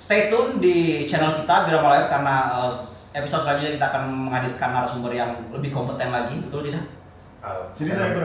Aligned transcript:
stay 0.00 0.32
tune 0.32 0.64
di 0.64 1.04
channel 1.04 1.36
kita 1.36 1.68
Birama 1.68 1.92
Live 1.92 2.08
karena 2.08 2.56
uh, 2.56 2.72
episode 3.12 3.44
selanjutnya 3.44 3.76
kita 3.76 3.86
akan 3.92 4.32
menghadirkan 4.32 4.72
narasumber 4.72 5.12
yang 5.12 5.36
lebih 5.52 5.68
kompeten 5.68 6.08
lagi, 6.08 6.40
betul 6.40 6.64
tidak? 6.64 6.88
Jadi 7.76 7.92
saya 7.92 8.16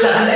Jangan. 0.00 0.24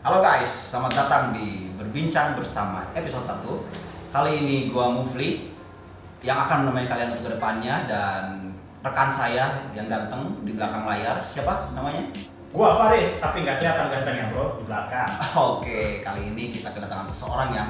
Halo 0.00 0.24
guys, 0.24 0.48
selamat 0.48 0.92
datang 0.96 1.36
di 1.36 1.68
Berbincang 1.76 2.38
Bersama 2.38 2.86
episode 2.94 3.26
1 3.26 4.14
Kali 4.14 4.32
ini 4.38 4.70
gua 4.72 4.88
Mufli 4.88 5.50
yang 6.24 6.40
akan 6.46 6.64
menemani 6.64 6.88
kalian 6.88 7.12
untuk 7.12 7.28
ke 7.28 7.36
depannya 7.36 7.84
dan 7.84 8.54
rekan 8.80 9.10
saya 9.12 9.66
yang 9.76 9.92
ganteng 9.92 10.40
di 10.46 10.56
belakang 10.56 10.88
layar 10.88 11.20
siapa 11.26 11.74
namanya? 11.76 12.06
Gua 12.54 12.72
Faris, 12.78 13.20
tapi 13.20 13.42
nggak 13.42 13.58
kelihatan 13.60 13.86
gantengnya 13.90 14.26
bro 14.32 14.58
di 14.60 14.64
belakang. 14.64 15.10
Oke, 15.56 16.00
kali 16.00 16.32
ini 16.32 16.54
kita 16.54 16.72
kedatangan 16.72 17.10
seseorang 17.10 17.50
yang 17.52 17.68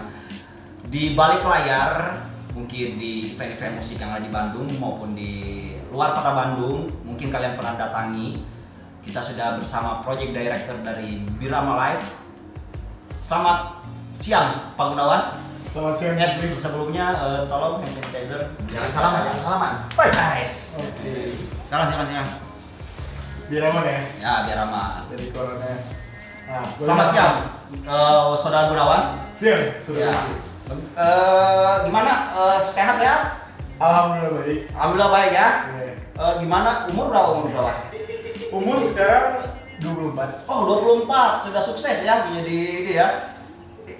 di 0.86 1.18
balik 1.18 1.42
layar 1.42 2.14
mungkin 2.56 2.96
di 2.96 3.36
event-event 3.36 3.76
musik 3.76 4.00
yang 4.00 4.16
ada 4.16 4.22
di 4.24 4.32
Bandung 4.32 4.64
maupun 4.80 5.12
di 5.12 5.74
luar 5.92 6.16
kota 6.16 6.32
Bandung 6.32 6.88
mungkin 7.04 7.28
kalian 7.28 7.52
pernah 7.52 7.76
datangi 7.76 8.40
kita 9.04 9.20
sudah 9.20 9.60
bersama 9.60 10.00
project 10.00 10.32
director 10.32 10.80
dari 10.80 11.20
Birama 11.36 11.76
Live 11.76 12.16
selamat 13.12 13.84
siang 14.16 14.72
Pak 14.72 14.86
Gunawan 14.88 15.22
Selamat 15.68 15.94
siang. 16.00 16.16
Eits, 16.16 16.40
Putri. 16.40 16.56
sebelumnya 16.56 17.06
eh, 17.20 17.42
tolong 17.52 17.84
hand 17.84 17.92
sanitizer 17.92 18.40
Jangan 18.72 18.88
salaman, 18.88 19.20
jangan 19.28 19.40
salaman. 19.44 19.72
Woi 19.92 20.08
guys 20.08 20.72
Oke. 20.80 21.36
silakan 21.68 21.86
silakan 21.92 22.06
silakan 22.08 22.45
Biar 23.46 23.62
aman 23.70 23.84
ya 23.86 24.00
ya 24.18 24.32
biar 24.50 24.58
aman 24.66 25.06
dari 25.06 25.30
corona. 25.30 25.70
Nah, 26.46 26.62
boleh 26.74 26.82
selamat 26.82 27.06
siang 27.10 27.36
eh, 27.86 28.22
saudara 28.38 28.70
Gunawan 28.70 29.02
Siang. 29.38 29.62
Sudah. 29.82 30.10
Ya. 30.10 30.14
Eh, 30.98 31.74
gimana? 31.86 32.34
Eh, 32.34 32.58
sehat 32.66 32.98
ya? 32.98 33.38
Alhamdulillah 33.78 34.42
baik. 34.42 34.60
Alhamdulillah 34.74 35.10
baik 35.14 35.32
ya. 35.34 35.48
Iya. 35.78 35.92
Eh, 35.94 36.34
gimana? 36.42 36.70
Umur 36.90 37.06
berapa? 37.12 37.28
Umur 37.38 37.50
berapa? 37.54 37.72
Umur 38.50 38.78
sekarang 38.82 39.46
24. 39.78 40.48
Oh, 40.50 40.60
24. 41.04 41.46
Sudah 41.46 41.62
sukses 41.62 42.02
ya 42.02 42.26
menjadi 42.30 42.58
ini 42.82 42.92
ya. 42.98 43.08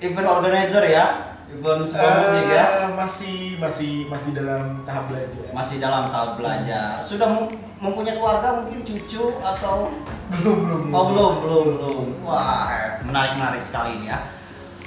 Event 0.03 0.27
organizer 0.27 0.83
ya. 0.91 1.26
Musik 1.63 2.45
ya. 2.53 2.65
Eh, 2.87 2.91
masih 2.93 3.39
masih 3.57 3.93
masih 4.11 4.31
dalam 4.37 4.83
tahap 4.83 5.09
belajar. 5.09 5.47
Masih 5.53 5.77
dalam 5.79 6.09
tahap 6.11 6.37
belajar. 6.41 7.01
Sudah 7.01 7.29
mem- 7.29 7.57
mempunyai 7.77 8.17
keluarga 8.17 8.61
mungkin 8.61 8.81
cucu 8.85 9.41
atau 9.41 9.93
Belum 10.27 10.59
belum. 10.67 10.83
Oh 10.91 11.05
belum 11.15 11.33
belum 11.47 11.67
belum. 11.79 12.07
Wah 12.27 12.99
menarik 13.07 13.39
menarik 13.39 13.63
sekali 13.63 14.03
ini 14.03 14.11
ya. 14.11 14.19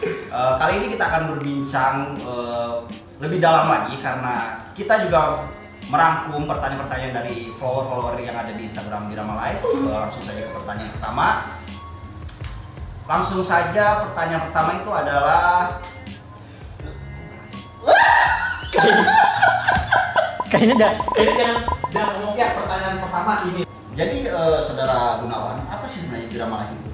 Eh, 0.03 0.53
kali 0.59 0.83
ini 0.83 0.87
kita 0.95 1.03
akan 1.07 1.23
berbincang 1.35 1.95
eh, 2.19 2.75
lebih 3.19 3.39
dalam 3.43 3.67
lagi 3.67 3.99
karena 3.99 4.63
kita 4.75 5.07
juga 5.07 5.43
merangkum 5.89 6.45
pertanyaan-pertanyaan 6.45 7.25
dari 7.25 7.49
follower-follower 7.57 8.21
yang 8.21 8.37
ada 8.37 8.53
di 8.53 8.67
Instagram 8.69 9.09
Birama 9.09 9.35
Live. 9.41 9.63
Eh, 9.63 9.97
langsung 9.99 10.23
saja 10.23 10.41
ke 10.45 10.51
pertanyaan 10.53 10.91
pertama. 10.93 11.27
Langsung 13.09 13.41
saja 13.41 14.05
pertanyaan 14.05 14.43
pertama 14.47 14.69
itu 14.77 14.91
adalah 14.93 15.81
Kayaknya 20.49 20.75
jangan, 20.75 20.97
kayaknya 21.13 21.35
jangan, 21.37 21.57
jangan 21.93 22.09
ngomong 22.17 22.35
ya 22.35 22.47
pertanyaan 22.57 22.97
pertama 22.97 23.33
ini. 23.45 23.61
jadi 23.93 24.17
eh, 24.25 24.59
saudara 24.63 25.19
Gunawan 25.21 25.57
apa 25.67 25.85
sih 25.85 26.05
sebenarnya 26.05 26.27
Birama 26.31 26.55
Live 26.63 26.73
itu? 26.73 26.91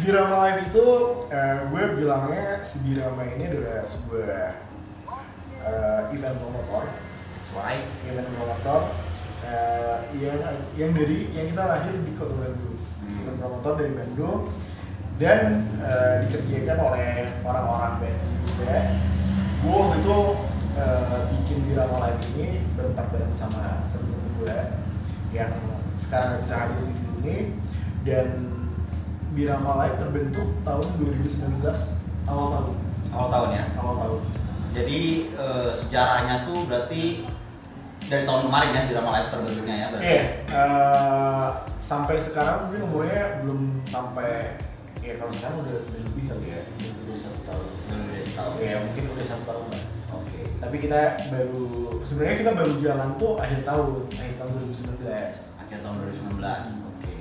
Birama 0.00 0.36
Live 0.42 0.60
itu 0.64 0.86
eh, 1.28 1.56
gue 1.68 1.82
bilangnya 1.94 2.46
si 2.60 2.76
Birama 2.82 3.22
ini 3.26 3.44
adalah 3.46 3.84
sebuah 3.84 4.36
eh, 5.60 6.00
event 6.12 6.36
promotor 6.38 6.84
That's 7.34 7.50
right. 7.52 7.84
event 8.06 8.28
promotor 8.32 8.80
eh, 9.44 9.96
yang 10.16 10.38
yang 10.72 10.90
dari 10.94 11.28
yang 11.32 11.46
kita 11.52 11.62
lahir 11.64 11.94
di 11.94 12.12
kota 12.16 12.36
Bandung 12.38 12.72
Hmm. 13.04 13.20
event 13.20 13.36
promotor 13.36 13.72
dari 13.76 13.92
Bandung 13.92 14.48
dan 15.20 15.40
eh, 15.84 16.14
dikerjakan 16.24 16.78
oleh 16.80 17.08
orang-orang 17.44 17.92
Bandung 18.00 18.34
juga 18.48 18.78
gue 19.64 19.72
waktu 19.72 19.96
itu 20.00 20.18
eh, 20.76 21.18
bikin 21.32 21.58
Birama 21.66 21.96
Live 22.04 22.22
ini 22.36 22.48
berempat 22.76 23.06
bareng 23.08 23.32
sama 23.32 23.88
temen 23.90 24.20
gue 24.36 24.58
yang 25.32 25.52
sekarang 25.96 26.44
bisa 26.44 26.54
hadir 26.60 26.84
di 26.84 26.94
sini 26.94 27.36
dan 28.04 28.28
Birama 29.32 29.82
Live 29.82 29.96
terbentuk 29.98 30.48
tahun 30.62 30.88
2019 31.00 31.64
awal 32.28 32.46
tahun 32.52 32.74
Awal 33.14 33.28
tahun 33.30 33.48
ya. 33.54 33.64
awal 33.78 33.94
tahun 33.96 34.20
Jadi 34.74 35.00
eh, 35.32 35.70
sejarahnya 35.70 36.44
tuh 36.44 36.66
berarti 36.66 37.04
dari 38.04 38.28
tahun 38.28 38.42
kemarin 38.46 38.70
ya 38.70 38.82
Birama 38.84 39.10
Live 39.16 39.30
terbentuknya 39.32 39.74
ya 39.74 39.86
berarti. 39.88 40.04
Iya, 40.04 40.24
eh, 40.50 41.48
sampai 41.80 42.16
sekarang 42.18 42.68
mungkin 42.68 42.82
umurnya 42.84 43.40
belum 43.40 43.60
sampai 43.86 44.60
ya 45.04 45.14
kalau 45.20 45.32
sekarang 45.32 45.58
udah, 45.68 45.76
udah 45.84 46.00
lebih 46.08 46.24
kali 46.32 46.46
ya, 46.48 46.60
udah, 46.64 46.90
udah 47.04 47.16
satu 47.20 47.40
tahun. 47.44 47.68
Belum 47.84 48.04
dari 48.08 48.24
setahun. 48.24 48.54
Ya 48.64 48.76
mungkin 48.80 49.04
udah 49.12 49.26
satu 49.28 49.44
tahun 49.44 49.66
lah. 49.68 49.82
Oke. 50.16 50.40
Tapi 50.56 50.76
kita 50.80 51.00
baru 51.28 51.66
sebenarnya 52.00 52.36
kita 52.40 52.52
baru 52.56 52.72
jalan 52.80 53.10
tuh 53.20 53.32
akhir 53.36 53.60
tahun, 53.68 53.88
akhir 54.08 54.34
tahun 54.40 54.50
2019. 54.64 55.60
Akhir 55.60 55.78
tahun 55.84 55.96
2019. 56.08 56.88
Oke. 56.88 57.16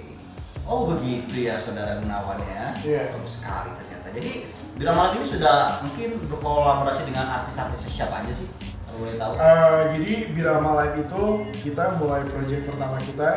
Oh 0.63 0.81
begitu 0.95 1.35
ya 1.43 1.55
saudara 1.59 1.99
Gunawan 1.99 2.39
ya. 2.47 2.71
Iya. 2.79 3.03
Bagus 3.11 3.43
sekali 3.43 3.75
ternyata. 3.75 4.07
Jadi 4.15 4.31
Birama 4.79 5.11
Live 5.11 5.15
ini 5.19 5.27
sudah 5.27 5.57
mungkin 5.83 6.09
berkolaborasi 6.31 7.01
dengan 7.11 7.25
artis-artis 7.43 7.83
siapa 7.91 8.23
aja 8.23 8.31
sih? 8.31 8.47
Kalau 8.87 8.97
boleh 9.03 9.15
tahu. 9.19 9.33
Eh, 9.35 9.81
jadi 9.99 10.13
Birama 10.31 10.71
Live 10.79 10.95
itu 11.03 11.23
kita 11.67 11.99
mulai 11.99 12.23
project 12.31 12.63
pertama 12.63 12.95
kita 13.03 13.29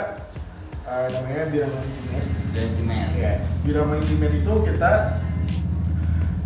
eh, 0.86 1.06
namanya 1.10 1.44
Birama 1.50 1.78
Intimate. 1.82 2.30
Timen. 2.56 3.08
Ya, 3.18 3.32
Birama 3.66 3.94
Intimate 4.00 4.36
itu 4.38 4.52
kita 4.64 4.90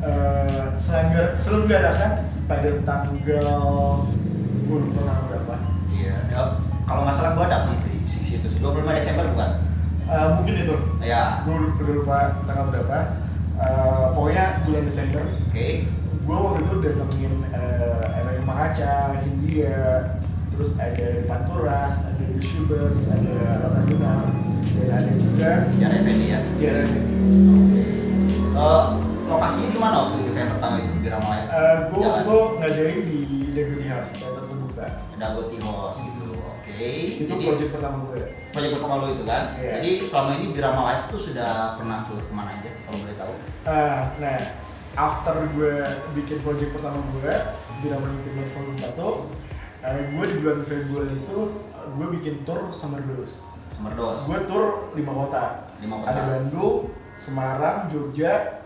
eh, 0.02 0.64
selenggar, 0.80 1.36
selenggarakan 1.38 2.12
pada 2.48 2.70
tanggal 2.82 3.46
lupa 4.66 5.00
tanggal 5.04 5.24
berapa. 5.28 5.56
Iya. 5.92 6.16
Ya, 6.32 6.40
kalau 6.88 7.06
nggak 7.06 7.14
salah 7.14 7.32
gua 7.36 7.46
datang 7.46 7.78
di 7.84 8.02
situ 8.08 8.46
sih. 8.48 8.58
25 8.58 8.98
Desember 8.98 9.26
bukan? 9.36 9.50
Eh, 10.10 10.28
mungkin 10.34 10.54
itu. 10.66 10.76
Ya. 11.04 11.46
Gue 11.46 11.54
udah 11.54 11.94
lupa 11.94 12.18
tanggal 12.42 12.66
berapa. 12.74 12.98
Eh, 13.60 14.04
pokoknya 14.16 14.44
bulan 14.66 14.84
Desember. 14.90 15.22
Oke. 15.46 15.86
Gue 16.20 16.36
waktu 16.36 16.60
itu 16.62 16.74
datengin 16.84 17.34
uh, 17.50 18.18
Erwin 18.22 18.44
Makaca, 18.46 19.18
Hindia, 19.18 20.14
terus 20.60 20.76
ada 20.76 21.08
Panturas, 21.24 22.12
ada 22.12 22.20
The 22.20 22.44
Schubers, 22.44 23.08
ada 23.08 23.64
Rata 23.64 23.80
Luna, 23.88 24.28
dan 24.76 24.92
ada 24.92 25.12
juga 25.16 25.50
Tiara 25.72 25.94
Effendi 25.96 26.26
ya. 26.28 26.40
Tiara 26.60 26.84
Eh, 28.60 28.84
lokasinya 29.24 29.72
di 29.72 29.80
mana 29.80 29.94
waktu 30.04 30.20
event 30.28 30.52
pertama 30.52 30.84
itu 30.84 30.92
Birama 31.00 31.26
Live? 31.32 31.48
Uh, 31.48 31.76
gue 31.88 31.96
Jalan. 31.96 32.12
waktu 32.12 32.20
itu 32.20 32.38
ngadain 32.60 32.98
di 33.08 33.18
Deputy 33.56 33.86
House, 33.88 34.10
teater 34.20 34.44
terbuka. 34.44 34.86
Dagoti 35.16 35.56
House 35.64 35.98
gitu. 36.04 36.28
Oke. 36.44 36.80
Itu 37.08 37.24
Jadi 37.24 37.44
project 37.48 37.70
pertama 37.72 37.96
gue. 38.04 38.20
project 38.52 38.72
pertama 38.76 38.94
lo 39.00 39.06
itu 39.16 39.24
kan? 39.24 39.56
Iya. 39.56 39.80
Jadi 39.80 39.90
selama 40.04 40.30
ini 40.36 40.46
Birama 40.52 40.80
Live 40.92 41.04
tuh 41.08 41.20
sudah 41.24 41.80
pernah 41.80 42.04
tur 42.04 42.20
ke 42.20 42.32
mana 42.36 42.52
aja 42.52 42.68
kalau 42.84 42.98
boleh 43.00 43.16
tahu? 43.16 43.32
Uh, 43.64 44.00
nah, 44.20 44.38
after 44.92 45.36
gue 45.56 45.74
bikin 46.20 46.38
project 46.44 46.70
pertama 46.76 47.00
gue, 47.16 47.32
Birama 47.80 48.12
Intimate 48.12 48.50
Volume 48.52 48.76
1, 48.76 48.92
uh, 49.84 50.00
gue 50.12 50.24
di 50.28 50.36
bulan 50.44 50.60
Februari 50.64 51.14
itu 51.16 51.38
uh, 51.72 51.86
gue 51.96 52.06
bikin 52.20 52.34
tour 52.44 52.68
Summer 52.72 53.00
Blues. 53.04 53.50
Semerdos. 53.80 54.28
Gue 54.28 54.40
tour 54.44 54.92
lima 54.92 55.12
kota. 55.16 55.64
Lima 55.80 56.04
kota. 56.04 56.12
Ada 56.12 56.22
Bandung, 56.28 56.92
Semarang, 57.16 57.88
Jogja, 57.88 58.60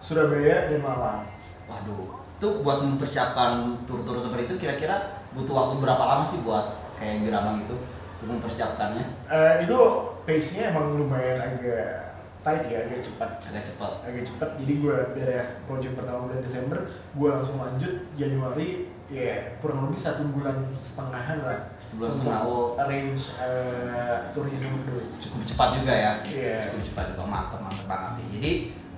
Surabaya, 0.00 0.72
dan 0.72 0.80
Malang. 0.80 1.28
Waduh. 1.68 2.24
Itu 2.40 2.64
buat 2.64 2.80
mempersiapkan 2.80 3.84
tur-tur 3.84 4.16
seperti 4.16 4.48
itu 4.48 4.56
kira-kira 4.64 5.20
butuh 5.36 5.52
waktu 5.52 5.74
berapa 5.84 6.00
lama 6.00 6.24
sih 6.24 6.40
buat 6.40 6.80
kayak 6.96 7.28
Birama 7.28 7.60
gitu 7.60 7.76
untuk 8.20 8.40
mempersiapkannya? 8.40 9.04
Eh, 9.28 9.54
itu 9.68 9.78
pace-nya 10.24 10.72
emang 10.72 10.96
lumayan 10.96 11.36
agak 11.44 12.16
tight 12.40 12.64
ya, 12.68 12.88
agak 12.88 13.04
cepat. 13.04 13.30
Agak 13.52 13.64
cepat. 13.68 13.92
Agak 14.04 14.24
cepat. 14.24 14.48
Jadi 14.64 14.72
gue 14.80 14.96
beres 15.12 15.64
project 15.68 15.92
pertama 15.96 16.24
bulan 16.24 16.40
Desember, 16.40 16.88
gue 16.88 17.28
langsung 17.28 17.60
lanjut 17.60 17.94
Januari, 18.16 18.93
ya 19.12 19.56
kurang 19.60 19.88
lebih 19.88 20.00
satu 20.00 20.24
bulan 20.32 20.64
setengahan 20.80 21.44
lah. 21.44 21.58
Sebulan 21.76 22.10
setengah, 22.10 22.40
oh. 22.48 22.80
arrange 22.80 23.36
eh, 23.36 24.16
turnya 24.32 24.58
sama. 24.60 24.78
Cukup 25.04 25.42
cepat 25.44 25.68
juga 25.80 25.92
ya. 25.92 26.12
Iya. 26.24 26.56
Cukup 26.72 26.82
cepat 26.92 27.04
juga 27.12 27.24
mantep 27.28 27.60
mantep 27.60 27.86
banget 27.88 28.12
nih. 28.16 28.26
Jadi 28.32 28.52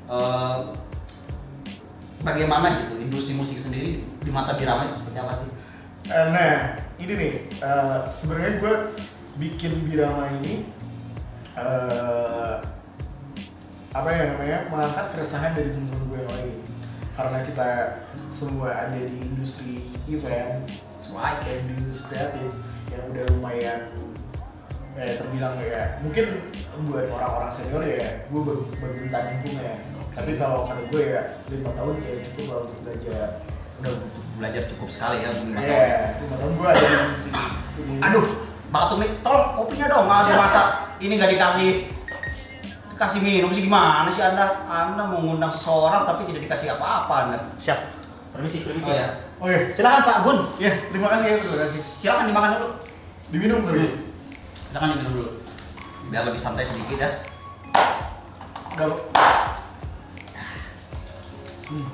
eh, 0.07 0.59
bagaimana 2.23 2.67
gitu 2.87 2.95
industri 3.03 3.35
musik 3.35 3.59
sendiri 3.59 4.03
di 4.03 4.31
mata 4.31 4.55
Birama 4.55 4.87
itu 4.87 4.95
seperti 4.95 5.19
apa 5.19 5.33
sih? 5.35 5.51
Eh, 6.07 6.27
nah, 6.31 6.79
ini 7.03 7.13
nih, 7.19 7.33
eh, 7.51 7.99
sebenarnya 8.07 8.63
gue 8.63 8.75
bikin 9.43 9.91
Birama 9.91 10.31
ini 10.39 10.71
eh, 11.59 12.57
apa 13.97 14.09
ya 14.13 14.23
namanya 14.37 14.59
mengangkat 14.69 15.07
keresahan 15.17 15.57
dari 15.57 15.73
teman-teman 15.73 16.05
gue 16.13 16.19
yang 16.21 16.33
lain 16.37 16.76
karena 17.17 17.39
kita 17.43 17.69
semua 18.29 18.71
ada 18.87 19.01
di 19.01 19.17
industri 19.25 19.81
event 20.13 20.69
right. 21.17 21.41
dan 21.43 21.61
di 21.65 21.73
industri 21.81 22.13
kreatif 22.13 22.53
yang 22.93 23.03
udah 23.09 23.25
lumayan 23.33 23.81
eh, 25.01 25.17
terbilang 25.17 25.57
ya 25.65 25.97
mungkin 26.05 26.53
buat 26.87 27.09
orang-orang 27.09 27.53
senior 27.57 27.83
ya 27.89 28.29
gue 28.29 28.41
baru 28.41 28.63
baru 28.79 28.93
nyemplung 29.01 29.59
ya 29.65 29.75
tapi 30.13 30.37
kalau 30.37 30.69
kata 30.69 30.83
gue 30.93 31.03
ya 31.17 31.23
lima 31.49 31.71
tahun 31.73 31.95
ya 32.05 32.15
cukup 32.21 32.45
lah 32.53 32.59
untuk 32.69 32.79
belajar 32.85 33.29
Udah 33.77 33.93
butuh 33.93 34.25
belajar 34.41 34.63
cukup 34.73 34.89
sekali 34.89 35.21
ya 35.21 35.29
untuk 35.37 35.53
lima 35.53 35.61
tahun. 35.61 35.77
Iya, 35.77 36.01
lima 36.25 36.37
tahun 36.41 36.53
gue 36.57 36.69
ada 36.69 36.81
di 36.81 36.97
industri. 36.97 37.31
Aduh, 38.01 38.27
Mbak 38.73 38.85
Tumik, 38.89 39.11
tolong 39.21 39.47
kopinya 39.53 39.87
dong, 39.93 40.07
masih 40.09 40.33
Siap, 40.33 40.41
masak. 40.41 40.67
Ini 40.97 41.13
nggak 41.21 41.33
dikasih 41.37 41.71
dikasih 42.97 43.21
minum 43.21 43.53
sih 43.53 43.69
gimana 43.69 44.09
sih 44.09 44.25
anda? 44.25 44.65
Anda 44.65 45.05
mau 45.05 45.21
ngundang 45.21 45.53
seseorang 45.53 46.09
tapi 46.09 46.25
tidak 46.33 46.49
dikasih 46.49 46.81
apa-apa 46.81 47.29
anda. 47.29 47.37
Siap. 47.61 47.93
Permisi, 48.33 48.65
permisi. 48.65 48.89
Oh 48.89 48.97
ya, 48.97 49.09
oh 49.41 49.47
iya 49.53 49.61
Silakan 49.73 50.03
Pak 50.05 50.19
Gun. 50.25 50.39
ya 50.57 50.73
terima 50.89 51.09
kasih 51.13 51.27
ya 51.29 51.37
terima 51.37 51.59
kasih 51.65 51.81
silakan 51.81 52.25
dimakan 52.29 52.51
dulu. 52.57 52.69
diminum 53.33 53.61
dulu 53.65 53.89
Silakan 54.53 54.89
diminum 54.97 55.13
dulu. 55.13 55.31
Biar 56.09 56.25
lebih 56.25 56.41
santai 56.41 56.65
sedikit 56.65 56.97
ya. 57.01 57.11
Gak 58.77 58.93
hmm. 61.69 61.89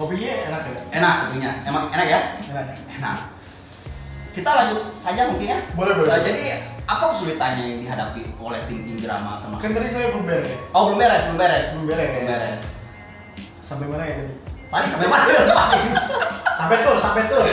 kopinya 0.00 0.32
enak 0.48 0.60
ya 0.64 0.80
Enak 0.96 1.14
kopinya, 1.28 1.50
emang 1.68 1.84
enak 1.92 2.06
ya? 2.08 2.20
enak 2.40 2.64
Enak. 3.00 3.18
Kita 4.34 4.50
lanjut 4.50 4.80
saja 4.94 5.30
mungkin 5.30 5.46
ya. 5.48 5.58
Boleh, 5.72 5.94
boleh. 5.94 6.10
Eh, 6.10 6.20
jadi 6.20 6.44
apa 6.84 7.04
kesulitannya 7.08 7.62
yang 7.64 7.80
dihadapi 7.80 8.22
oleh 8.36 8.60
tim-tim 8.66 8.98
drama 8.98 9.38
kan 9.38 9.48
termasuk? 9.48 9.72
tadi 9.72 9.88
saya 9.88 10.06
belum 10.10 10.24
beres 10.26 10.62
Oh 10.70 10.82
belum 10.86 10.98
beres, 10.98 11.22
belum 11.24 11.38
beres. 11.38 11.64
belum 11.70 11.84
beres 11.86 12.08
Belum 12.10 12.26
beres. 12.26 12.60
sampai 13.60 13.86
mana 13.86 14.04
ya 14.04 14.14
tadi 14.18 14.34
Tadi 14.68 14.86
sampai 14.90 15.06
mana? 15.06 15.24
Sampai 16.54 16.76
tur, 16.82 16.94
sampai 16.94 17.26
tur. 17.26 17.42
Oh, 17.42 17.46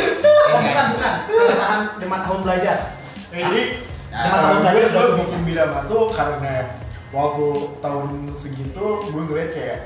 Ini. 0.56 0.68
bukan, 0.68 0.86
bukan. 0.94 1.14
Keresahan 1.28 1.80
lima 1.98 2.18
tahun 2.22 2.40
belajar. 2.42 2.78
Eh, 3.30 3.40
jadi 3.40 3.62
Nah, 4.08 4.24
Lima 4.28 4.38
tahun 4.42 4.58
belajar 4.60 4.84
sudah 4.86 5.04
cukup. 5.06 5.20
bikin 5.24 5.42
birama 5.44 5.80
tuh 5.86 6.04
karena 6.12 6.56
waktu 7.10 7.48
tahun 7.80 8.10
segitu 8.34 8.86
gue 9.08 9.22
ngeliat 9.24 9.50
kayak 9.52 9.78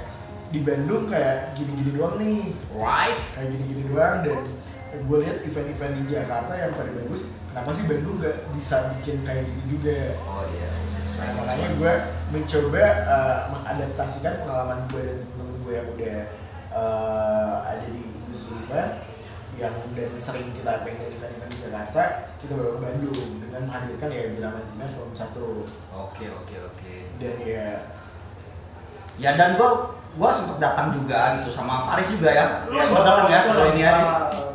di 0.50 0.60
Bandung 0.62 1.06
kayak 1.06 1.54
gini-gini 1.54 1.94
doang 1.94 2.16
nih 2.18 2.42
right. 2.74 3.20
kayak 3.32 3.50
gini-gini 3.52 3.84
doang 3.86 4.16
dan 4.20 4.40
gue 5.02 5.18
lihat 5.22 5.38
event-event 5.44 5.94
di 6.00 6.04
Jakarta 6.08 6.54
yang 6.54 6.72
pada 6.72 6.92
bagus 6.96 7.22
kenapa 7.52 7.70
sih 7.74 7.86
Bandung 7.86 8.18
gak 8.20 8.38
bisa 8.56 8.76
bikin 8.96 9.18
kayak 9.22 9.44
gitu 9.48 9.62
juga 9.76 10.16
Oh 10.24 10.44
iya. 10.50 10.70
that's 10.96 11.20
nah, 11.20 11.32
makanya 11.36 11.70
gue 11.76 11.94
mencoba 12.32 12.84
uh, 13.04 13.38
mengadaptasikan 13.52 14.34
pengalaman 14.40 14.80
gue 14.90 15.02
dan 15.04 15.18
temen 15.24 15.56
gue 15.62 15.74
yang 15.74 15.88
udah 15.92 16.18
uh, 16.72 17.56
ada 17.64 17.86
di 17.88 18.04
industri 18.04 18.56
event 18.64 18.92
yang 19.56 19.72
dan 19.96 20.12
sering 20.20 20.52
kita 20.52 20.84
pengen 20.84 21.16
event-event 21.16 21.52
di 21.52 21.60
Jakarta 21.64 22.02
kita 22.38 22.52
bawa 22.54 22.76
ke 22.76 22.80
Bandung 22.84 23.20
dengan 23.40 23.62
menghadirkan 23.66 24.10
ya 24.12 24.24
Birama 24.30 24.60
Timnya 24.62 24.88
Forum 24.92 25.16
satu 25.16 25.64
Oke 25.96 26.28
oke 26.28 26.56
oke. 26.62 26.94
dan 27.18 27.36
ya 27.40 27.68
Ya 29.16 29.40
dan 29.40 29.56
gua 29.56 29.96
gua 30.20 30.28
sempet 30.28 30.60
datang 30.60 30.92
juga 30.92 31.40
gitu 31.40 31.48
sama 31.48 31.88
Faris 31.88 32.12
juga 32.12 32.36
ya. 32.36 32.46
Lu 32.68 32.76
Ya, 32.76 32.84
sempet 32.84 33.08
datang 33.08 33.28
ya 33.32 33.40
kalau 33.48 33.66
ini 33.72 33.80
ya. 33.80 33.94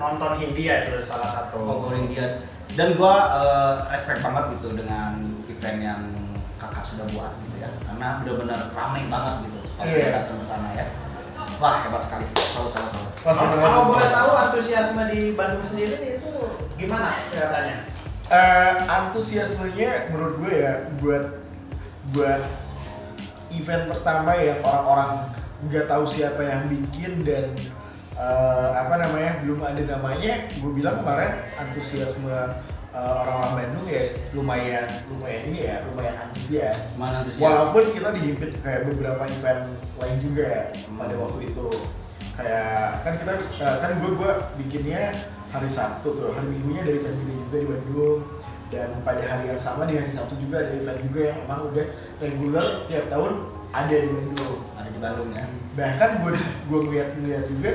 Uh, 0.00 0.17
nonton 0.17 0.32
Hindia 0.41 0.88
itu 0.88 0.97
salah 0.99 1.29
satu. 1.29 1.61
Ngobrolin 1.61 2.08
dia. 2.08 2.41
Dan 2.73 2.97
gua 2.97 3.14
eh, 3.37 3.75
respect 3.93 4.25
banget 4.25 4.56
gitu 4.56 4.73
dengan 4.73 5.20
event 5.44 5.79
yang 5.82 6.00
kakak 6.56 6.87
sudah 6.87 7.05
buat 7.12 7.37
gitu 7.44 7.61
ya. 7.61 7.69
Karena 7.85 8.23
benar-benar 8.25 8.61
ramai 8.73 9.05
banget 9.12 9.35
gitu 9.44 9.58
pas 9.76 9.85
Iya. 9.85 9.97
kita 10.00 10.11
datang 10.25 10.38
ke 10.38 10.47
sana 10.47 10.69
ya. 10.73 10.87
Wah 11.61 11.85
hebat 11.85 12.00
sekali. 12.00 12.25
Wah, 12.25 12.70
Kalau 13.20 13.37
terima 13.37 13.52
kasih. 13.52 13.61
kalau 13.69 13.82
boleh 13.85 14.08
tahu 14.08 14.31
antusiasme 14.32 15.02
di 15.12 15.20
Bandung 15.37 15.61
sendiri 15.61 15.99
itu 16.17 16.32
gimana 16.79 17.08
kelihatannya? 17.29 17.76
Eh, 18.31 18.73
antusiasmenya 18.87 20.14
menurut 20.14 20.35
gue 20.41 20.55
ya 20.55 20.73
buat 21.03 21.25
buat 22.14 22.43
event 23.50 23.85
pertama 23.91 24.38
yang 24.38 24.62
orang-orang 24.62 25.26
nggak 25.67 25.91
tahu 25.91 26.06
siapa 26.06 26.41
yang 26.46 26.70
bikin 26.70 27.26
dan 27.26 27.50
eh, 28.20 28.69
apa 28.76 28.94
namanya 29.00 29.32
belum 29.40 29.61
ada 29.64 29.82
namanya. 29.96 30.32
Gue 30.61 30.72
bilang 30.76 31.00
kemarin 31.00 31.32
antusiasme 31.56 32.37
eh, 32.93 33.12
orang-orang 33.17 33.52
Bandung 33.56 33.87
ya 33.88 34.05
lumayan 34.37 34.87
lumayan 35.08 35.43
ini 35.49 35.61
ya 35.64 35.76
lumayan 35.88 36.17
antusias. 36.28 37.00
Mana 37.00 37.25
antusias? 37.25 37.40
walaupun 37.40 37.84
kita 37.96 38.08
dihimpit 38.12 38.50
kayak 38.61 38.82
beberapa 38.93 39.22
event 39.25 39.62
lain 39.96 40.19
juga 40.20 40.44
ya 40.44 40.62
pada 40.75 41.14
waktu 41.17 41.40
itu. 41.49 41.69
Kayak 42.37 43.05
kan 43.05 43.14
kita 43.17 43.32
eh, 43.64 43.76
kan 43.81 43.90
gue 43.99 44.11
gue 44.12 44.32
bikinnya 44.64 45.02
hari 45.50 45.70
Sabtu 45.72 46.08
tuh 46.14 46.31
hari 46.37 46.46
Minggunya 46.52 46.82
dari 46.87 46.99
event 47.00 47.17
juga 47.25 47.56
di 47.56 47.69
Bandung. 47.69 48.20
Dan 48.70 49.02
pada 49.02 49.19
hari 49.26 49.50
yang 49.50 49.58
sama 49.58 49.82
di 49.82 49.99
hari 49.99 50.14
Sabtu 50.14 50.38
juga 50.38 50.62
ada 50.62 50.78
event 50.78 51.00
juga 51.02 51.20
yang 51.34 51.38
emang 51.43 51.75
udah 51.75 51.87
reguler 52.22 52.67
tiap 52.87 53.11
tahun 53.11 53.32
ada 53.75 53.96
di 53.99 54.11
Bandung. 54.14 54.58
Ada 54.78 54.88
di 54.94 55.00
Bandung 55.02 55.31
ya. 55.34 55.46
bahkan 55.70 56.19
gue 56.19 56.34
gue 56.67 56.81
ngeliat 56.82 57.08
ngeliat 57.14 57.44
juga 57.46 57.70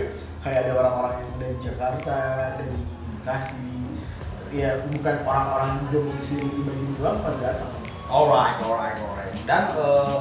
kayak 0.46 0.70
ada 0.70 0.72
orang-orang 0.78 1.14
yang 1.26 1.34
dari 1.42 1.58
Jakarta 1.58 2.18
dari 2.62 2.78
Bekasi 3.18 3.74
ya 4.54 4.86
bukan 4.94 5.16
orang-orang 5.26 5.72
domisili 5.90 6.46
di 6.46 6.62
Bandung 6.62 6.94
doang 7.02 7.18
pada 7.26 7.40
datang 7.42 7.76
Alright, 8.06 8.62
alright, 8.62 8.98
alright. 9.02 9.34
Dan 9.50 9.74
eh, 9.74 10.18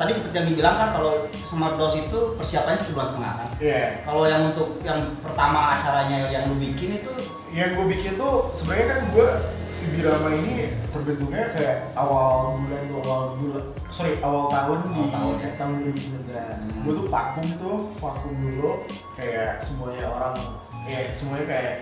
tadi 0.00 0.12
seperti 0.16 0.34
yang 0.40 0.48
dibilang 0.48 0.76
kan 0.80 0.88
kalau 0.96 1.28
Smart 1.44 1.76
Dose 1.76 2.08
itu 2.08 2.20
persiapannya 2.40 2.80
satu 2.80 2.96
bulan 2.96 3.08
setengah 3.12 3.32
kan. 3.36 3.48
Iya. 3.60 3.84
Kalau 4.08 4.22
yang 4.24 4.42
untuk 4.56 4.80
yang 4.80 5.00
pertama 5.20 5.76
acaranya 5.76 6.32
yang 6.32 6.48
lu 6.48 6.56
bikin 6.56 7.04
itu 7.04 7.12
yang 7.52 7.76
gue 7.76 7.84
bikin 7.84 8.16
tuh 8.16 8.48
sebenarnya 8.56 8.86
kan 8.96 9.00
gue 9.12 9.28
si 9.72 9.96
Birama 9.96 10.28
ini 10.30 10.68
terbentuknya 10.86 11.48
kayak 11.48 11.96
awal 11.96 12.60
bulan 12.60 12.82
tuh 12.84 12.98
awal 13.00 13.22
bulan 13.34 13.64
sorry 13.88 14.20
awal 14.20 14.46
tahun 14.46 14.78
di 14.84 14.92
Awal 14.92 15.08
tahun, 15.10 15.34
ya. 15.38 15.50
tahun 15.56 15.72
2019 15.88 16.28
Hmm. 16.28 16.82
gue 16.84 16.92
tuh 16.94 17.06
vakum 17.08 17.46
tuh 17.56 17.76
vakum 17.96 18.32
dulu 18.36 18.84
kayak 19.14 19.56
semuanya 19.56 20.06
orang 20.06 20.36
ya 20.84 21.08
semuanya 21.08 21.46
kayak 21.46 21.74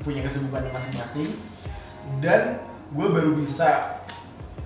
punya 0.00 0.20
kesibukan 0.22 0.70
masing-masing 0.70 1.28
dan 2.18 2.62
gue 2.88 3.06
baru 3.06 3.36
bisa 3.36 4.00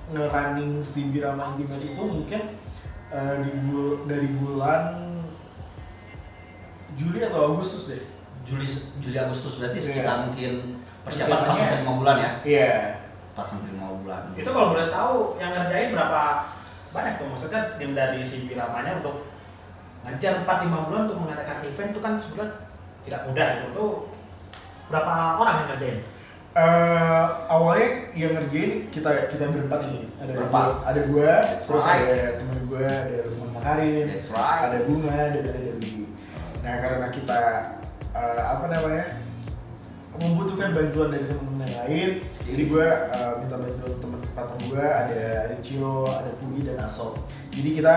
ngerunning 0.09 0.79
si 0.81 1.11
Birama 1.11 1.55
Intimate 1.55 1.83
itu 1.85 1.99
mungkin 2.01 2.43
eh, 3.11 3.37
di 3.41 3.51
bul- 3.61 4.07
dari 4.07 4.29
bulan 4.33 4.83
Juli 6.93 7.19
atau 7.21 7.55
Agustus 7.55 7.85
ya 7.89 8.01
Juli 8.43 8.67
Juli 9.01 9.17
Agustus 9.17 9.57
berarti 9.57 9.79
Iya. 9.79 9.87
sekitar 9.87 10.17
mungkin 10.25 10.53
persiapan 11.01 11.37
4 11.39 11.45
Persiapannya- 11.47 11.61
sampai 11.61 11.81
5 11.81 11.93
bulan 11.97 12.17
ya. 12.17 12.31
iya 12.43 12.73
4 13.33 13.47
sampai 13.47 13.69
5 13.73 13.99
bulan. 13.99 14.23
Itu 14.35 14.51
kalau 14.51 14.69
boleh 14.71 14.89
tahu 14.89 15.15
yang 15.37 15.51
ngerjain 15.51 15.91
berapa 15.91 16.23
banyak 16.91 17.13
tuh 17.17 17.27
maksudnya 17.27 17.61
tim 17.75 17.93
dari 17.93 18.19
si 18.19 18.45
Biramanya 18.45 18.99
untuk 18.99 19.25
ngajar 20.03 20.43
4-5 20.43 20.67
bulan 20.83 21.01
untuk 21.05 21.19
mengadakan 21.19 21.61
event 21.61 21.91
itu 21.91 22.01
kan 22.01 22.13
sebenarnya 22.13 22.51
tidak 23.01 23.21
mudah 23.25 23.47
itu 23.55 23.67
tuh 23.71 23.91
berapa 24.87 25.15
orang 25.37 25.55
yang 25.57 25.69
ngerjain? 25.71 25.99
Eh, 26.51 27.25
awalnya 27.47 27.89
yang 28.13 28.35
ngerjain 28.35 28.91
kita 28.91 29.07
kita 29.31 29.45
berempat 29.47 29.87
ini 29.87 30.11
ada 30.19 30.35
Berempat. 30.35 30.67
gua- 30.67 30.83
ada 30.85 31.01
gua 31.07 31.33
That's 31.47 31.65
terus 31.65 31.85
right. 31.87 32.03
ada 32.03 32.19
temen 32.37 32.59
gua 32.67 32.83
ada 32.83 33.17
Lukman 33.23 33.49
Makarim 33.55 34.05
That's 34.11 34.29
right. 34.35 34.61
ada 34.67 34.79
bunga 34.83 35.15
dan 35.31 35.43
ada 35.47 35.61
Dewi 35.63 36.11
nah 36.61 36.75
karena 36.77 37.07
kita 37.09 37.41
eh, 38.11 38.43
apa 38.43 38.67
namanya 38.67 39.07
membutuhkan 40.19 40.75
bantuan 40.75 41.09
dari 41.15 41.25
teman-teman 41.31 41.67
yang 41.67 41.81
lain 41.87 42.11
jadi 42.43 42.63
gua 42.67 42.87
eh, 43.15 43.33
minta 43.39 43.57
bantuan 43.57 43.93
teman 44.03 44.21
partner 44.35 44.59
gua 44.67 44.87
ada 45.07 45.23
Ricio 45.55 45.95
ada 46.11 46.31
Pugi 46.43 46.61
dan 46.67 46.77
Aso 46.83 47.15
jadi 47.55 47.71
kita 47.79 47.95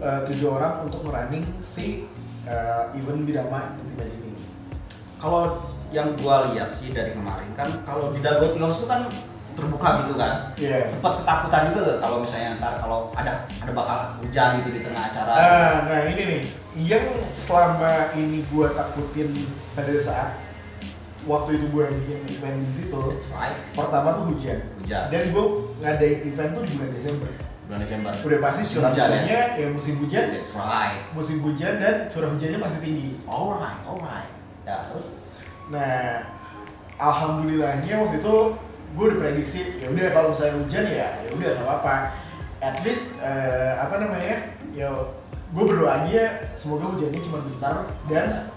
eh, 0.00 0.20
tujuh 0.30 0.48
orang 0.56 0.88
untuk 0.88 1.04
merunning 1.04 1.44
si 1.60 2.08
eh, 2.48 2.82
event 2.96 3.22
Birama 3.28 3.76
Intimate 3.80 4.12
ini 4.12 4.32
Kalau 5.20 5.56
yang 5.88 6.12
gua 6.20 6.52
lihat 6.52 6.72
sih 6.74 6.92
dari 6.92 7.12
kemarin 7.12 7.48
kan 7.56 7.70
kalau 7.84 8.12
di 8.12 8.20
Dago 8.20 8.52
Tios 8.52 8.80
itu 8.82 8.88
kan 8.88 9.08
terbuka 9.54 10.04
gitu 10.04 10.14
kan. 10.18 10.50
Iya. 10.58 10.90
Sempat 10.90 11.22
ketakutan 11.22 11.70
juga 11.70 11.80
gak 11.86 11.98
kalau 12.02 12.16
misalnya 12.26 12.58
ntar 12.58 12.74
kalau 12.82 13.08
ada 13.14 13.46
ada 13.46 13.72
bakal 13.72 13.98
hujan 14.20 14.60
gitu 14.60 14.70
di 14.74 14.80
tengah 14.82 15.02
acara. 15.08 15.32
Nah, 15.32 15.74
nah 15.86 16.00
ini 16.10 16.22
nih, 16.26 16.42
yang 16.84 17.06
selama 17.32 18.10
ini 18.18 18.42
gua 18.50 18.74
takutin 18.74 19.30
pada 19.72 19.94
saat 20.02 20.43
waktu 21.24 21.50
itu 21.56 21.66
gua 21.72 21.88
bikin 21.88 22.20
event 22.28 22.56
di 22.60 22.72
situ, 22.72 23.00
right. 23.32 23.58
pertama 23.72 24.08
tuh 24.16 24.24
hujan. 24.32 24.58
Hujan. 24.80 25.04
Dan 25.08 25.22
gua 25.32 25.44
ngadain 25.80 26.18
event 26.28 26.50
tuh 26.52 26.62
di 26.64 26.72
bulan 26.76 26.92
Desember. 26.92 27.30
Bulan 27.64 27.80
Desember. 27.80 28.12
Udah 28.20 28.38
pasti 28.44 28.62
curah 28.76 28.90
Hujan, 28.92 28.96
ya? 28.96 29.08
hujannya 29.08 29.40
ya 29.56 29.66
musim 29.72 29.94
hujan, 30.04 30.24
That's 30.36 30.52
right. 30.56 31.00
musim 31.16 31.36
hujan 31.40 31.74
dan 31.80 31.94
curah 32.12 32.30
hujannya 32.32 32.58
masih 32.60 32.80
tinggi. 32.84 33.10
Alright, 33.24 33.80
alright. 33.88 34.30
Ya 34.64 34.76
terus 34.92 35.08
Nah, 35.64 36.20
alhamdulillahnya 37.00 37.94
waktu 38.04 38.20
itu 38.20 38.36
gue 38.94 39.04
udah 39.10 39.18
prediksi 39.18 39.80
ya 39.80 39.88
udah 39.90 40.06
kalau 40.12 40.28
misalnya 40.36 40.54
hujan 40.60 40.84
ya 40.86 41.08
ya 41.24 41.30
udah 41.32 41.48
nggak 41.56 41.66
apa-apa. 41.66 41.96
At 42.60 42.76
least 42.84 43.18
eh, 43.24 43.72
apa 43.80 43.96
namanya 43.96 44.54
ya 44.76 44.92
gue 45.54 45.64
berdoa 45.64 46.04
aja 46.04 46.52
semoga 46.58 46.92
hujannya 46.92 47.20
cuma 47.22 47.38
bentar 47.46 47.74
dan 48.10 48.50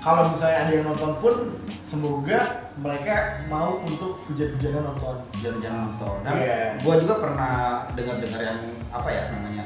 kalau 0.00 0.28
misalnya 0.28 0.58
ada 0.64 0.72
yang 0.72 0.86
nonton 0.86 1.12
pun 1.16 1.34
semoga 1.80 2.40
mereka 2.76 3.14
mau 3.46 3.80
untuk 3.80 4.24
hujan-hujanan 4.24 4.82
nonton. 4.86 5.16
Jangan-jangan 5.38 5.80
nonton. 5.86 6.14
Dan 6.22 6.32
Iya. 6.34 6.60
gue 6.78 6.94
juga 6.98 7.14
pernah 7.18 7.54
dengar-dengar 7.92 8.40
yang 8.40 8.58
apa 8.88 9.08
ya 9.08 9.22
namanya 9.30 9.64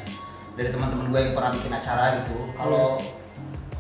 dari 0.53 0.69
teman-teman 0.69 1.07
gue 1.09 1.21
yang 1.21 1.33
pernah 1.33 1.51
bikin 1.51 1.71
acara 1.71 2.19
gitu. 2.19 2.51
Kalau 2.53 2.99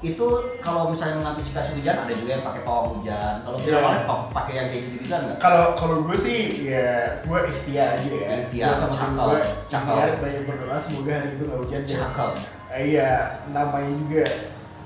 itu 0.00 0.26
kalau 0.61 0.92
misalnya 0.92 1.16
mengantisipasi 1.18 1.80
hujan 1.80 1.96
ada 1.96 2.12
juga 2.12 2.30
yang 2.30 2.44
pakai 2.44 2.62
pawang 2.62 2.88
hujan. 2.94 3.34
Kalau 3.40 3.56
Iya. 3.56 3.66
tidak 3.80 4.04
pa- 4.04 4.28
pakai 4.37 4.52
yang 4.54 4.66
kayak 4.68 4.82
gitu 4.84 4.96
gitu 5.00 5.14
enggak? 5.16 5.38
Kalau 5.40 5.66
kalau 5.73 5.96
gue 6.04 6.16
sih 6.16 6.38
ya 6.62 6.87
gue 7.20 7.38
ikhtiar 7.49 7.88
aja 7.96 8.04
ya. 8.06 8.26
Ikhtiar, 8.38 8.68
Gua 8.68 8.78
sama 8.78 8.94
cakep, 8.94 9.16
gue 9.16 9.40
cakep. 9.66 9.90
ikhtiar 9.90 10.11
banyak 10.20 10.42
berdoa 10.44 10.76
semoga 10.78 11.12
hari 11.12 11.28
itu 11.30 11.42
nggak 11.42 11.58
hujan 11.58 11.82
cakep. 11.84 12.30
Eh, 12.70 12.82
iya 12.90 13.11
namanya 13.49 13.92
juga 13.96 14.25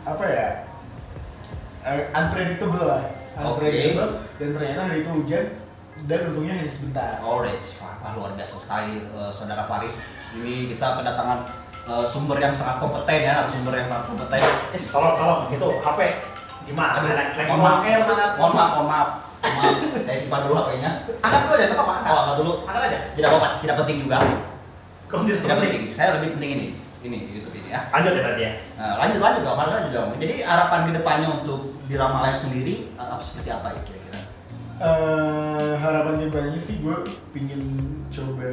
apa 0.07 0.25
ya 0.25 0.49
eh, 1.85 2.03
unpredictable 2.15 2.85
lah 2.87 3.03
unpredictable 3.39 4.25
dan 4.39 4.49
ternyata 4.55 4.83
hari 4.89 4.99
itu 5.05 5.11
hujan 5.13 5.45
dan 6.07 6.21
untungnya 6.31 6.55
hanya 6.63 6.71
sebentar 6.71 7.19
orange 7.23 7.83
wah, 7.83 7.95
wah, 8.03 8.13
luar 8.15 8.31
biasa 8.39 8.55
sekali 8.59 9.03
eh, 9.07 9.31
saudara 9.35 9.67
Faris 9.67 10.07
ini 10.39 10.71
kita 10.75 11.03
kedatangan 11.03 11.39
eh, 11.87 12.05
sumber 12.07 12.39
yang 12.39 12.55
sangat 12.55 12.79
kompeten 12.83 13.21
ya 13.23 13.43
sumber 13.47 13.75
yang 13.79 13.89
sangat 13.89 14.05
kompeten 14.11 14.41
Eh, 14.75 14.83
tolong 14.91 15.15
tolong 15.19 15.41
gitu 15.51 15.69
HP 15.83 16.01
gimana? 16.69 17.01
Aduh, 17.01 17.17
lagi 17.17 17.33
lagi 17.33 17.49
mohon 17.49 17.65
maaf, 17.65 17.81
mohon 17.81 18.05
maaf, 18.13 18.37
mohon 18.37 18.53
maaf, 18.53 18.71
mohon 18.77 18.89
maaf. 18.93 19.09
saya 20.05 20.17
simpan 20.21 20.45
dulu 20.45 20.55
HP-nya. 20.61 20.91
Angkat 21.25 21.41
dulu 21.49 21.53
aja, 21.57 21.65
nggak 21.65 21.79
apa-apa. 21.81 21.93
Angkat. 21.97 22.11
Oh, 22.13 22.19
angkat 22.21 22.37
dulu. 22.37 22.53
Angkat 22.69 22.83
aja. 22.85 22.99
Tidak 23.17 23.29
apa-apa, 23.33 23.49
tidak 23.65 23.75
penting 23.81 23.99
juga. 24.05 24.19
Kok 25.09 25.19
tidak, 25.25 25.41
Tidak 25.41 25.57
penting. 25.57 25.83
Saya 25.89 26.09
lebih 26.21 26.31
penting 26.37 26.51
ini. 26.53 26.67
Ini 26.99 27.19
YouTube 27.31 27.55
ini 27.55 27.71
ya. 27.71 27.87
Lanjut 27.95 28.11
ya 28.11 28.21
berarti 28.27 28.43
ya. 28.43 28.53
Nah, 28.75 28.95
lanjut 28.99 29.21
lanjut 29.23 29.43
dong, 29.47 29.59
harus 29.59 29.73
lanjut 29.79 29.93
dong. 29.95 30.11
Jadi 30.19 30.35
harapan 30.43 30.81
ke 30.91 30.93
depannya 30.99 31.29
untuk 31.31 31.61
drama 31.87 32.19
live 32.27 32.41
sendiri 32.43 32.75
apa 32.99 33.23
seperti 33.23 33.51
apa 33.55 33.69
ya 33.71 33.81
kira-kira? 33.87 34.21
Eh, 34.79 35.73
harapan 35.79 36.15
ke 36.19 36.25
depannya 36.31 36.61
sih 36.61 36.79
gue 36.83 36.97
pingin 37.35 37.63
coba 38.15 38.47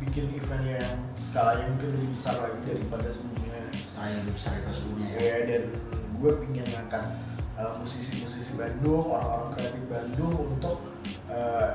bikin 0.00 0.32
event 0.32 0.64
yang 0.64 0.98
skalanya 1.16 1.68
mungkin 1.72 1.88
lebih 2.00 2.10
besar 2.16 2.36
lagi 2.40 2.58
daripada 2.64 3.08
sebelumnya 3.12 3.68
Sekarang 3.84 4.08
yang 4.08 4.20
lebih 4.24 4.34
besar 4.40 4.50
daripada 4.56 4.76
sebelumnya 4.76 5.08
ya. 5.12 5.20
ya 5.20 5.36
dan 5.44 5.62
gue 6.20 6.32
pingin 6.44 6.64
ngangkat 6.64 7.04
eh, 7.60 7.72
musisi-musisi 7.76 8.56
Bandung 8.56 9.08
orang-orang 9.12 9.50
kreatif 9.56 9.84
Bandung 9.88 10.34
untuk 10.56 10.76
eh, 11.28 11.70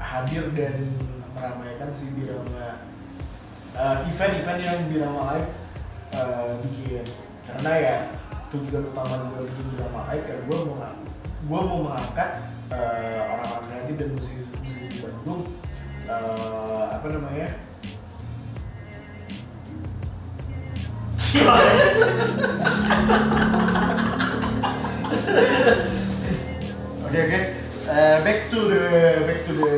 hadir 0.00 0.52
dan 0.56 0.76
meramaikan 1.36 1.92
si 1.92 2.16
Birama 2.16 2.95
event-event 3.76 4.60
yang 4.64 4.80
Birama 4.88 5.36
Live 5.36 5.50
eh, 6.16 6.48
bikin 6.64 7.04
karena 7.46 7.70
ya 7.76 7.96
tujuan 8.48 8.88
utama 8.88 9.28
gue 9.36 9.44
bikin 9.44 9.66
Birama 9.76 10.08
Live 10.12 10.24
ya 10.24 10.36
gue 10.48 10.58
mau 10.64 10.80
gue 11.46 11.60
mau 11.60 11.78
mengangkat 11.92 12.40
eh, 12.72 13.20
orang-orang 13.20 13.64
kreatif 13.68 13.94
dan 14.00 14.08
musisi-musisi 14.16 15.04
Bandung 15.04 15.44
eh, 16.08 16.84
apa 16.96 17.06
namanya 17.12 17.48
Oke 27.06 27.18
oke. 27.22 27.40
Eh, 27.86 28.16
back 28.24 28.38
to 28.50 28.60
the 28.72 28.82
back 29.26 29.40
to 29.46 29.52
the 29.52 29.70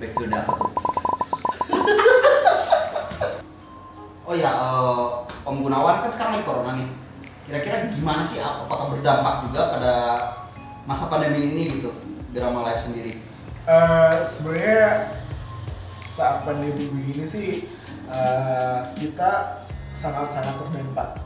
Back 0.00 0.16
to 0.16 0.24
the 0.24 0.32
apa 0.32 0.52
tuh? 0.56 0.89
Ya, 4.50 4.58
eh, 4.58 5.06
Om 5.46 5.56
Gunawan 5.62 6.02
kan 6.02 6.10
sekarang 6.10 6.32
lagi 6.38 6.46
corona 6.46 6.72
nih. 6.74 6.90
Kira-kira 7.46 7.76
gimana 7.94 8.22
sih? 8.26 8.42
Apakah 8.42 8.90
berdampak 8.94 9.46
juga 9.46 9.74
pada 9.78 9.94
masa 10.84 11.06
pandemi 11.06 11.54
ini 11.54 11.80
gitu? 11.80 11.94
Drama 12.34 12.66
live 12.66 12.82
sendiri. 12.82 13.14
eh 13.70 14.14
sebenarnya 14.24 15.12
saat 15.86 16.42
pandemi 16.48 16.90
begini 16.90 17.22
sih 17.28 17.68
eh, 18.08 18.78
kita 18.98 19.56
sangat-sangat 20.00 20.58
terdampak 20.58 21.20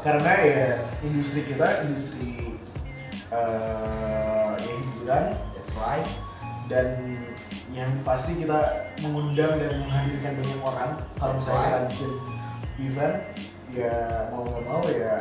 karena 0.00 0.32
ya 0.40 0.66
industri 1.02 1.44
kita 1.44 1.84
industri 1.84 2.56
eh, 3.28 4.50
ya 4.54 4.72
hiburan 4.80 5.24
That's 5.52 5.74
right. 5.76 6.08
dan 6.70 6.86
yang 7.70 7.90
pasti 8.02 8.42
kita 8.42 8.90
mengundang 9.02 9.58
dan 9.58 9.82
menghadirkan 9.86 10.32
banyak 10.40 10.60
orang 10.62 10.90
kalau 11.18 11.32
misalnya 11.38 11.62
kita 11.62 11.78
bikin 11.90 12.12
event 12.80 13.16
ya 13.70 14.26
mau 14.34 14.42
nggak 14.42 14.64
mau 14.66 14.82
ya 14.88 15.14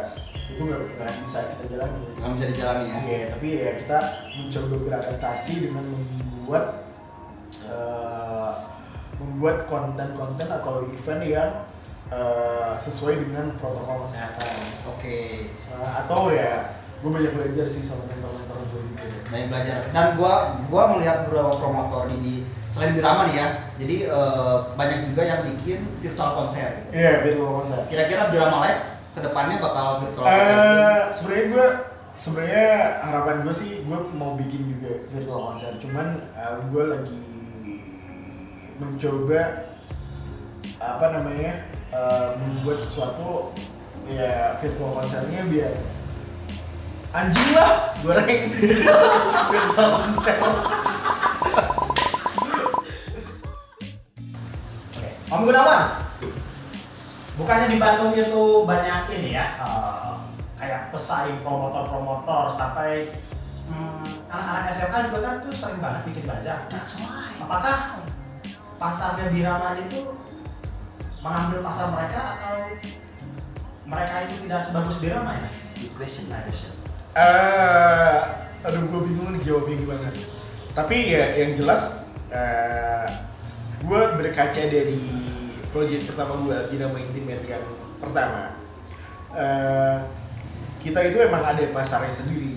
itu 0.50 0.62
nggak 0.66 1.13
bisa 1.22 1.39
kita 1.54 1.63
jalani 1.78 2.01
Nggak 2.18 2.32
bisa 2.36 2.46
dijalani 2.51 2.86
ya. 2.89 3.00
Iya, 3.06 3.25
tapi 3.38 3.48
ya 3.54 3.72
kita 3.78 4.00
mencoba 4.34 4.75
beradaptasi 4.82 5.54
dengan 5.70 5.86
membuat 5.86 6.66
eh, 7.70 8.51
membuat 9.22 9.58
konten-konten 9.70 10.48
atau 10.50 10.89
event 10.89 11.22
yang 11.22 11.51
eh, 12.10 12.74
sesuai 12.82 13.30
dengan 13.30 13.54
protokol 13.62 14.10
kesehatan. 14.10 14.50
Oke. 14.89 15.48
Eh, 15.54 15.89
atau 16.04 16.34
ya 16.34 16.74
gue 17.00 17.08
banyak 17.08 17.32
belajar 17.32 17.66
sih 17.72 17.88
sama 17.88 18.04
mentor-mentor 18.12 18.60
gue 18.75 18.82
juga. 18.92 19.04
banyak 19.32 19.48
belajar 19.48 19.80
dan 19.96 20.20
gua 20.20 20.60
gua 20.68 20.84
melihat 20.98 21.32
beberapa 21.32 21.56
promotor 21.56 22.12
di, 22.12 22.18
di 22.20 22.36
selain 22.70 22.94
Birama 22.94 23.26
nih 23.26 23.36
ya 23.36 23.48
jadi 23.76 23.96
eh, 24.08 24.58
banyak 24.74 25.00
juga 25.10 25.22
yang 25.24 25.42
bikin 25.42 25.80
virtual 26.00 26.32
konser 26.36 26.70
gitu. 26.86 26.90
Iya, 26.94 27.14
virtual 27.24 27.52
konser. 27.60 27.80
kira-kira 27.88 28.30
Birama 28.30 28.58
live 28.64 28.82
ke 29.10 29.20
depannya 29.20 29.56
bakal 29.58 29.86
virtual 30.02 30.26
konser 30.26 30.46
Eh, 30.46 31.02
sebenarnya 31.10 31.46
gue 31.50 31.68
sebenarnya 32.14 32.68
harapan 33.02 33.36
gue 33.42 33.56
sih 33.56 33.72
gue 33.82 34.00
mau 34.14 34.36
bikin 34.36 34.62
juga 34.70 34.92
virtual 35.08 35.42
konser 35.50 35.72
cuman 35.80 36.08
gue 36.68 36.84
lagi 36.86 37.20
mencoba 38.78 39.42
apa 40.80 41.06
namanya 41.12 41.52
eh, 41.90 42.30
membuat 42.38 42.80
sesuatu 42.80 43.52
ya 44.08 44.56
virtual 44.58 44.96
konsernya 44.96 45.44
biar 45.46 45.74
anjing 47.12 47.52
lah 47.54 47.94
goreng 48.00 48.30
virtual 49.52 49.90
konser 49.98 50.38
Om 55.29 55.45
Gunawan. 55.45 56.09
Bukannya 57.38 57.69
di 57.69 57.77
Bandung 57.77 58.17
itu 58.17 58.65
banyak 58.65 59.13
ini 59.13 59.38
ya, 59.38 59.62
eh, 59.62 60.17
kayak 60.57 60.89
pesaing 60.89 61.38
promotor-promotor 61.45 62.50
sampai 62.50 63.05
hmm, 63.69 64.25
anak-anak 64.25 64.74
SMA 64.74 64.98
juga 65.07 65.19
kan 65.21 65.33
tuh 65.45 65.53
sering 65.53 65.79
banget 65.79 66.01
bikin 66.09 66.25
bazar. 66.25 66.65
Apakah 67.38 68.01
pasarnya 68.81 69.29
Birama 69.29 69.77
itu 69.77 70.17
mengambil 71.21 71.62
pasar 71.62 71.93
mereka 71.93 72.21
atau 72.36 72.57
mereka 73.86 74.15
itu 74.25 74.36
tidak 74.50 74.59
sebagus 74.65 74.98
Birama 74.98 75.38
ya? 75.38 75.50
Good 75.77 75.93
question, 75.93 76.25
good 76.25 76.41
question. 76.50 76.74
Eh, 77.13 78.17
aduh 78.65 78.81
gue 78.81 79.01
bingung 79.05 79.29
nih 79.38 79.45
jawabnya 79.45 79.77
gimana. 79.77 80.09
Tapi 80.74 80.98
ya 81.13 81.38
yang 81.38 81.53
jelas 81.53 82.09
eh 82.33 83.29
gue 83.79 84.01
berkaca 84.19 84.62
dari 84.67 85.19
project 85.70 86.04
pertama 86.10 86.34
gue 86.42 86.58
Dinamo 86.74 86.98
Intimate 86.98 87.46
yang 87.46 87.66
pertama. 88.02 88.58
Eh 89.34 89.98
kita 90.80 91.00
itu 91.12 91.18
emang 91.20 91.44
ada 91.44 91.64
pasarnya 91.76 92.16
sendiri. 92.16 92.56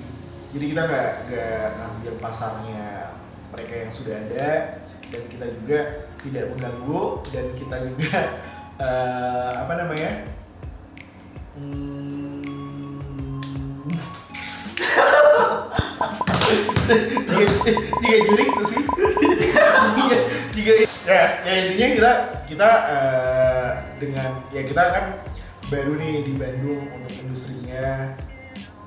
Jadi 0.52 0.64
kita 0.72 0.82
nggak 0.86 1.10
nggak 1.28 1.68
ngambil 1.80 2.14
pasarnya 2.22 3.12
mereka 3.52 3.74
yang 3.84 3.92
sudah 3.92 4.16
ada 4.16 4.80
dan 5.12 5.22
kita 5.28 5.46
juga 5.60 6.08
tidak 6.24 6.44
mengganggu 6.56 7.20
dan 7.28 7.46
kita 7.52 7.76
juga 7.84 8.16
eh, 8.86 9.52
apa 9.60 9.74
namanya 9.76 10.24
Hmm, 11.52 12.40
tiga 17.28 17.44
tiga 18.00 18.18
jurik 18.24 18.48
tuh 18.56 18.66
sih 18.72 18.80
ya 20.60 20.74
ya 21.42 21.52
intinya 21.64 21.88
kita 21.96 22.12
kita 22.46 22.70
eh, 22.92 23.70
dengan 23.96 24.30
ya 24.52 24.62
kita 24.62 24.82
kan 24.92 25.04
baru 25.72 25.96
nih 25.96 26.28
di 26.28 26.32
Bandung 26.36 26.84
untuk 26.92 27.12
industrinya 27.16 28.12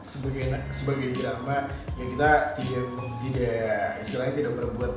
sebagai 0.06 0.54
sebagai 0.72 1.10
drama. 1.18 1.68
Ya 1.98 2.06
kita 2.06 2.32
tidak 2.62 2.86
tidak 3.26 3.80
istilahnya 4.06 4.34
tidak 4.38 4.54
berbuat 4.62 4.94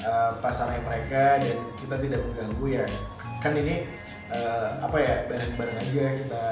eh, 0.00 0.30
pasarnya 0.40 0.80
mereka 0.86 1.42
dan 1.42 1.58
kita 1.82 1.96
tidak 2.00 2.20
mengganggu 2.24 2.66
ya. 2.70 2.84
Kan 3.42 3.52
ini 3.58 3.90
eh, 4.30 4.68
apa 4.80 4.96
ya 5.02 5.14
bareng-bareng 5.26 5.76
aja 5.76 6.04
kita. 6.14 6.46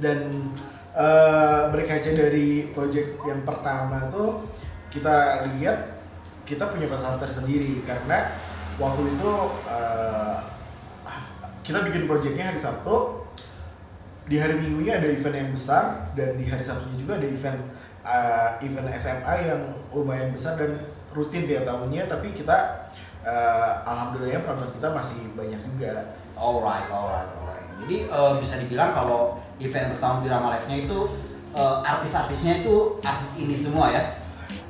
Dan 0.00 0.18
eh, 0.94 1.62
berkaca 1.74 2.10
dari 2.14 2.70
project 2.70 3.18
yang 3.26 3.42
pertama 3.42 4.06
tuh 4.08 4.46
kita 4.90 5.46
lihat 5.54 5.99
kita 6.50 6.66
punya 6.74 6.90
pasar 6.90 7.14
tersendiri 7.22 7.86
karena 7.86 8.34
waktu 8.82 9.06
itu 9.06 9.32
eh, 9.70 10.36
kita 11.62 11.86
bikin 11.86 12.10
projectnya 12.10 12.50
hari 12.50 12.58
Sabtu 12.58 13.22
di 14.26 14.42
hari 14.42 14.58
Minggunya 14.58 14.98
ada 14.98 15.06
event 15.06 15.36
yang 15.38 15.50
besar 15.54 16.10
dan 16.18 16.34
di 16.34 16.50
hari 16.50 16.66
Sabtunya 16.66 16.98
juga 16.98 17.18
ada 17.18 17.26
event 17.26 17.58
uh, 18.06 18.50
event 18.62 18.86
SMA 18.94 19.34
yang 19.42 19.62
lumayan 19.90 20.30
besar 20.30 20.54
dan 20.54 20.78
rutin 21.10 21.50
tiap 21.50 21.66
tahunnya 21.66 22.06
tapi 22.06 22.30
kita 22.30 22.86
uh, 23.26 23.82
alhamdulillah 23.82 24.38
penonton 24.46 24.70
kita 24.70 24.88
masih 24.94 25.34
banyak 25.34 25.58
juga 25.74 26.14
Alright, 26.40 26.88
alright, 26.88 27.28
alright. 27.36 27.66
Jadi 27.84 28.08
eh, 28.08 28.32
bisa 28.40 28.56
dibilang 28.56 28.96
kalau 28.96 29.36
event 29.60 29.92
pertama 29.92 30.24
Birama 30.24 30.56
Live-nya 30.56 30.88
itu 30.88 30.98
eh, 31.52 31.76
artis-artisnya 31.84 32.64
itu 32.64 32.96
artis 33.04 33.44
ini 33.44 33.52
semua 33.52 33.92
ya. 33.92 34.19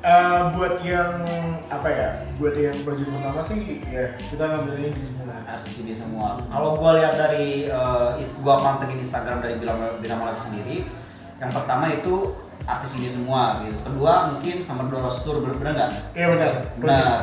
Uh, 0.01 0.49
buat 0.57 0.81
yang 0.81 1.21
apa 1.69 1.85
ya 1.85 2.09
buat 2.41 2.57
yang 2.57 2.73
project 2.81 3.05
pertama 3.13 3.37
sih 3.37 3.85
ya 3.85 4.17
kita 4.17 4.49
ngambilnya 4.49 4.97
di 4.97 5.03
semua 5.05 5.37
Artis 5.45 5.75
ini 5.85 5.93
semua. 5.93 6.41
Kalau 6.49 6.73
gua 6.79 6.97
lihat 6.97 7.21
dari 7.21 7.69
eh, 7.69 8.09
is- 8.17 8.33
gua 8.41 8.65
mantengin 8.65 8.97
Instagram 8.97 9.45
dari 9.45 9.61
Birama, 9.61 10.01
Birama 10.01 10.31
Live 10.33 10.41
sendiri, 10.41 10.89
yang 11.37 11.51
pertama 11.53 11.91
itu 11.91 12.33
artis 12.65 12.97
ini 12.97 13.09
semua 13.13 13.61
gitu. 13.61 13.77
Kedua 13.83 14.33
mungkin 14.33 14.57
Summer 14.63 14.87
Doros 14.89 15.21
Tour 15.21 15.43
bener-bener 15.43 15.73
nggak? 15.77 15.91
Iya 16.17 16.27
benar. 16.33 16.51
Benar. 16.81 17.19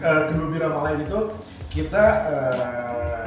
Uh, 0.00 0.22
kedua 0.32 0.46
Birama 0.48 0.78
Live 0.88 1.02
itu 1.04 1.18
kita 1.74 2.04
uh, 2.30 3.23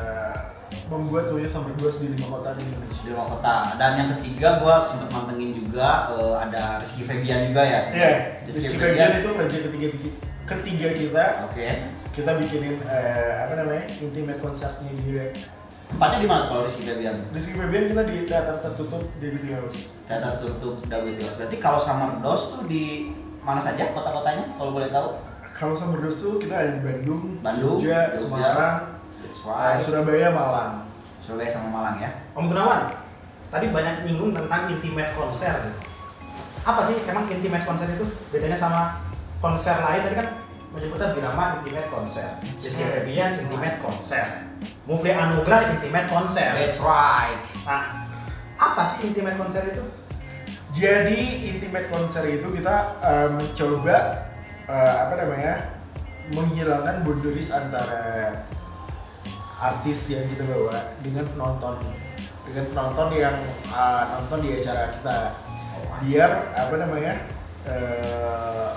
membuat 0.88 1.32
tuh 1.32 1.40
sama 1.48 1.72
berdua 1.72 1.92
di 1.92 2.08
lima 2.16 2.28
kota 2.40 2.50
di 2.56 2.64
Indonesia. 2.64 3.02
di 3.04 3.10
luar 3.12 3.28
kota. 3.28 3.56
Dan 3.76 3.92
yang 4.00 4.10
ketiga 4.18 4.48
gua 4.64 4.76
sempet 4.84 5.10
mantengin 5.12 5.52
juga 5.56 6.12
eh, 6.16 6.36
ada 6.48 6.64
Rizky 6.80 7.04
Febian 7.04 7.52
juga 7.52 7.62
ya. 7.64 7.80
Iya. 7.92 8.12
Rizky 8.44 8.72
Rizky 8.72 8.78
Febian. 8.80 8.92
Febian 8.96 9.12
itu 9.20 9.30
project 9.36 9.64
ketiga 9.70 9.88
ketiga 10.48 10.88
kita. 10.96 11.26
Oke. 11.52 11.68
Kita 12.18 12.34
bikinin 12.34 12.82
uh, 12.82 13.46
apa 13.46 13.54
namanya 13.62 13.86
intimate 14.02 14.42
konsertnya 14.42 14.90
dia. 15.06 15.30
Tempatnya 15.88 16.18
di 16.18 16.28
mana 16.28 16.50
kalau 16.50 16.66
Rizky 16.66 16.84
Febian? 16.90 17.16
Rizky 17.30 17.54
Febian 17.54 17.84
kita 17.94 18.02
di 18.10 18.16
teater 18.26 18.58
tertutup 18.66 19.04
di 19.22 19.28
Beauty 19.38 19.52
House. 19.54 20.02
Teater 20.10 20.34
tutup 20.42 20.82
Dawit 20.90 21.22
Berarti 21.22 21.58
kalau 21.62 21.78
Summer 21.78 22.18
Dos 22.26 22.58
tuh 22.58 22.66
di 22.66 23.14
mana 23.48 23.64
saja 23.64 23.96
kota-kotanya 23.96 24.44
kalau 24.60 24.76
boleh 24.76 24.92
tahu? 24.92 25.24
Kalau 25.58 25.74
Summer 25.74 25.98
Dose 26.04 26.22
tuh 26.22 26.38
kita 26.38 26.54
ada 26.54 26.70
di 26.78 26.82
Bandung, 26.86 27.42
Bandung, 27.42 27.82
Jogja, 27.82 28.14
Jogja. 28.14 28.20
Semarang, 28.20 28.78
That's 29.38 29.46
uh, 29.46 29.54
right. 29.54 29.78
Surabaya, 29.78 30.34
Malang. 30.34 30.74
Surabaya 31.22 31.50
sama 31.52 31.70
Malang 31.70 32.02
ya. 32.02 32.10
Om 32.34 32.50
Gunawan, 32.50 32.90
tadi 33.54 33.70
banyak 33.70 34.02
nyinggung 34.02 34.34
tentang 34.34 34.66
intimate 34.74 35.14
konser 35.14 35.54
gitu. 35.62 35.80
Apa 36.66 36.82
sih 36.82 36.98
emang 37.06 37.30
intimate 37.30 37.62
konser 37.62 37.86
itu? 37.94 38.06
Bedanya 38.34 38.58
sama 38.58 38.98
konser 39.38 39.78
lain 39.78 40.02
tadi 40.02 40.16
kan 40.18 40.28
menyebutnya 40.74 41.14
Birama 41.14 41.62
intimate 41.62 41.88
konser, 41.88 42.28
Rizky 42.60 42.84
Febian 42.84 43.38
intimate 43.38 43.78
konser, 43.78 44.50
Mufli 44.90 45.14
Anugrah 45.14 45.64
intimate 45.70 46.10
konser. 46.10 46.58
That's 46.58 46.82
right. 46.82 47.38
Nah, 47.64 48.10
apa 48.58 48.82
sih 48.90 49.06
intimate 49.06 49.38
konser 49.38 49.64
itu? 49.70 49.86
Jadi 50.74 51.54
intimate 51.56 51.88
konser 51.94 52.26
itu 52.26 52.50
kita 52.52 52.76
eh, 53.06 53.30
mencoba 53.32 53.98
eh, 54.66 54.96
apa 55.08 55.14
namanya 55.24 55.54
menghilangkan 56.36 57.08
boundaries 57.08 57.56
antara 57.56 58.34
artis 59.58 60.14
yang 60.14 60.26
kita 60.30 60.46
bawa 60.46 60.94
dengan 61.02 61.26
penonton 61.26 61.76
dengan 62.48 62.66
penonton 62.72 63.10
yang 63.18 63.38
eh, 63.68 64.04
nonton 64.14 64.40
di 64.46 64.50
acara 64.62 64.94
kita 64.94 65.18
biar 66.06 66.32
apa 66.54 66.76
namanya 66.78 67.14
eh, 67.66 68.72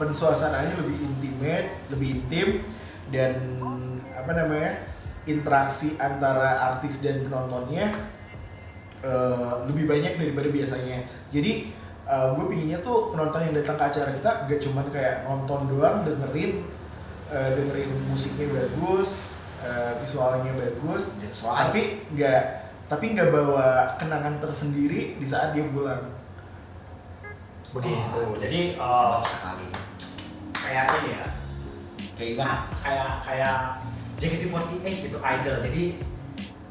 pensuasananya 0.00 0.74
lebih 0.80 0.96
intimate 1.04 1.68
lebih 1.92 2.08
intim 2.20 2.48
dan 3.12 3.36
apa 4.16 4.32
namanya 4.32 4.72
interaksi 5.28 6.00
antara 6.00 6.74
artis 6.74 7.04
dan 7.04 7.20
penontonnya 7.28 7.92
eh, 9.04 9.52
lebih 9.68 9.84
banyak 9.84 10.16
daripada 10.16 10.48
biasanya. 10.48 11.04
Jadi 11.30 11.78
gue 12.10 12.42
pinginnya 12.50 12.82
tuh 12.82 13.14
penonton 13.14 13.38
yang 13.38 13.54
datang 13.54 13.78
ke 13.78 13.84
acara 13.86 14.10
kita 14.10 14.30
gak 14.50 14.58
cuman 14.58 14.86
kayak 14.90 15.22
nonton 15.30 15.70
doang, 15.70 16.02
dengerin 16.02 16.66
eh, 17.30 17.50
dengerin 17.54 17.90
musiknya 18.10 18.50
bagus, 18.50 19.22
eh, 19.60 19.92
visualnya 19.98 20.52
bagus, 20.52 21.16
That's 21.16 21.40
right. 21.42 21.58
tapi 21.66 21.82
nggak 22.10 22.42
tapi 22.86 23.04
nggak 23.12 23.28
bawa 23.28 23.94
kenangan 23.94 24.36
tersendiri 24.38 25.14
di 25.14 25.24
saat 25.24 25.52
dia 25.52 25.62
pulang. 25.64 26.10
Begitu. 27.70 28.20
Jadi 28.36 28.60
eh, 28.74 28.80
Hebat 28.80 29.22
sekali. 29.22 29.66
kayak 30.52 30.84
ini 30.96 31.10
ya, 31.10 31.26
Kayak 32.14 32.30
gimana? 32.34 32.56
kayak 32.76 33.08
kayak 33.20 33.56
JKT48 34.16 34.84
gitu, 35.00 35.18
idol. 35.18 35.56
Jadi 35.62 35.82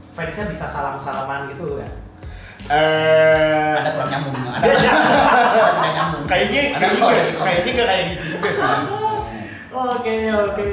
fansnya 0.10 0.46
bisa 0.46 0.66
salam-salaman 0.66 1.48
gitu 1.48 1.80
ya. 1.80 1.90
Eh, 2.70 3.72
Ada 3.74 3.96
kurang 3.96 4.10
nyambung, 4.12 4.36
ada 4.52 4.68
ada 4.68 5.90
nyambung. 5.90 6.28
kayaknya 6.28 6.76
kayaknya 6.76 7.08
kayaknya 7.40 7.72
nggak 7.72 7.88
kayak 7.88 8.04
gitu 8.12 8.24
juga 8.36 8.50
sih. 8.52 8.74
Oke 9.72 10.16
oke. 10.28 10.70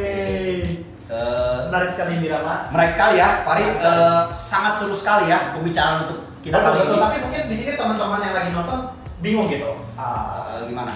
Menarik 1.77 1.93
sekali 1.93 2.15
Birama. 2.25 2.55
menarik 2.73 2.93
sekali 2.97 3.15
ya, 3.21 3.45
Paris. 3.45 3.71
eh, 3.85 4.23
sangat 4.33 4.81
seru 4.81 4.97
sekali 4.97 5.29
ya 5.29 5.53
pembicaraan 5.53 6.09
untuk 6.09 6.25
kita 6.41 6.57
Betul, 6.57 6.73
kali 6.73 6.79
betul. 6.81 6.97
ini. 6.97 7.05
Tapi 7.05 7.17
mungkin 7.21 7.43
di 7.53 7.57
sini 7.57 7.73
teman-teman 7.77 8.21
yang 8.25 8.33
lagi 8.33 8.51
nonton 8.57 8.79
bingung 9.21 9.45
gitu. 9.45 9.77
Eh, 10.01 10.61
gimana? 10.73 10.93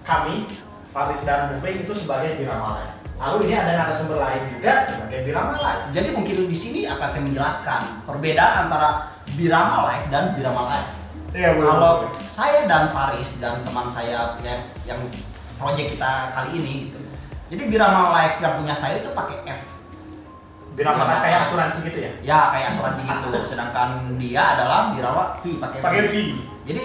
kami, 0.00 0.46
Faris 0.90 1.22
dan 1.22 1.50
Mufri 1.50 1.82
itu 1.82 1.92
sebagai 1.94 2.34
Birama 2.34 2.74
Live. 2.74 2.94
Lalu 3.18 3.50
ini 3.50 3.54
ada 3.58 3.72
narasumber 3.78 4.18
lain 4.18 4.42
juga 4.46 4.78
sebagai 4.78 5.22
Birama 5.22 5.54
Live. 5.58 5.82
Jadi 5.90 6.08
mungkin 6.10 6.36
di 6.46 6.56
sini 6.56 6.86
akan 6.86 7.08
saya 7.10 7.22
menjelaskan 7.26 7.80
perbedaan 8.06 8.66
antara 8.66 9.10
Birama 9.34 9.86
Live 9.86 10.06
dan 10.10 10.34
Birama 10.34 10.62
Live. 10.70 10.90
Iya 11.30 11.54
boleh. 11.54 11.66
Kalau 11.66 11.94
boleh. 12.06 12.26
saya 12.26 12.66
dan 12.66 12.90
Faris 12.90 13.38
dan 13.38 13.62
teman 13.62 13.86
saya 13.86 14.34
yang 14.42 14.58
yang 14.82 14.98
proyek 15.58 15.94
kita 15.94 16.34
kali 16.34 16.58
ini 16.58 16.74
gitu. 16.90 16.98
Jadi 17.54 17.62
Birama 17.70 18.10
Live 18.14 18.42
yang 18.42 18.58
punya 18.58 18.74
saya 18.74 18.98
itu 18.98 19.14
pakai 19.14 19.46
F. 19.46 19.69
Birama 20.74 21.02
Live 21.10 21.22
kayak 21.26 21.40
asuransi 21.44 21.78
gitu 21.90 21.98
ya. 21.98 22.12
Ya 22.22 22.40
kayak 22.54 22.66
asuransi 22.72 23.00
gitu. 23.04 23.28
Sedangkan 23.44 23.88
dia 24.16 24.42
adalah 24.56 24.94
Birama 24.94 25.36
V 25.42 25.58
pakai 25.58 25.78
pakai 25.82 26.02
V. 26.08 26.14
Jadi 26.66 26.84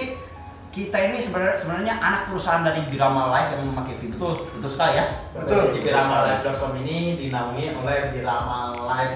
kita 0.75 0.97
ini 0.99 1.23
sebenarnya 1.23 1.55
sebenarnya 1.55 1.93
anak 2.03 2.21
perusahaan 2.27 2.59
dari 2.65 2.83
Birama 2.91 3.31
Live 3.31 3.55
yang 3.55 3.63
memakai 3.71 3.95
V 3.95 4.01
betul 4.11 4.33
betul 4.57 4.69
sekali 4.69 4.99
ya. 4.99 5.05
Betul. 5.31 5.63
Di 5.71 5.79
biramalive.com 5.85 6.71
ini 6.83 7.15
dinaungi 7.15 7.65
oleh 7.79 7.97
Birama 8.11 8.75
Live 8.75 9.15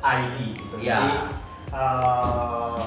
ID 0.00 0.36
gitu. 0.54 0.74
Iya. 0.78 0.96
Jadi 0.96 1.10
eh, 1.74 2.78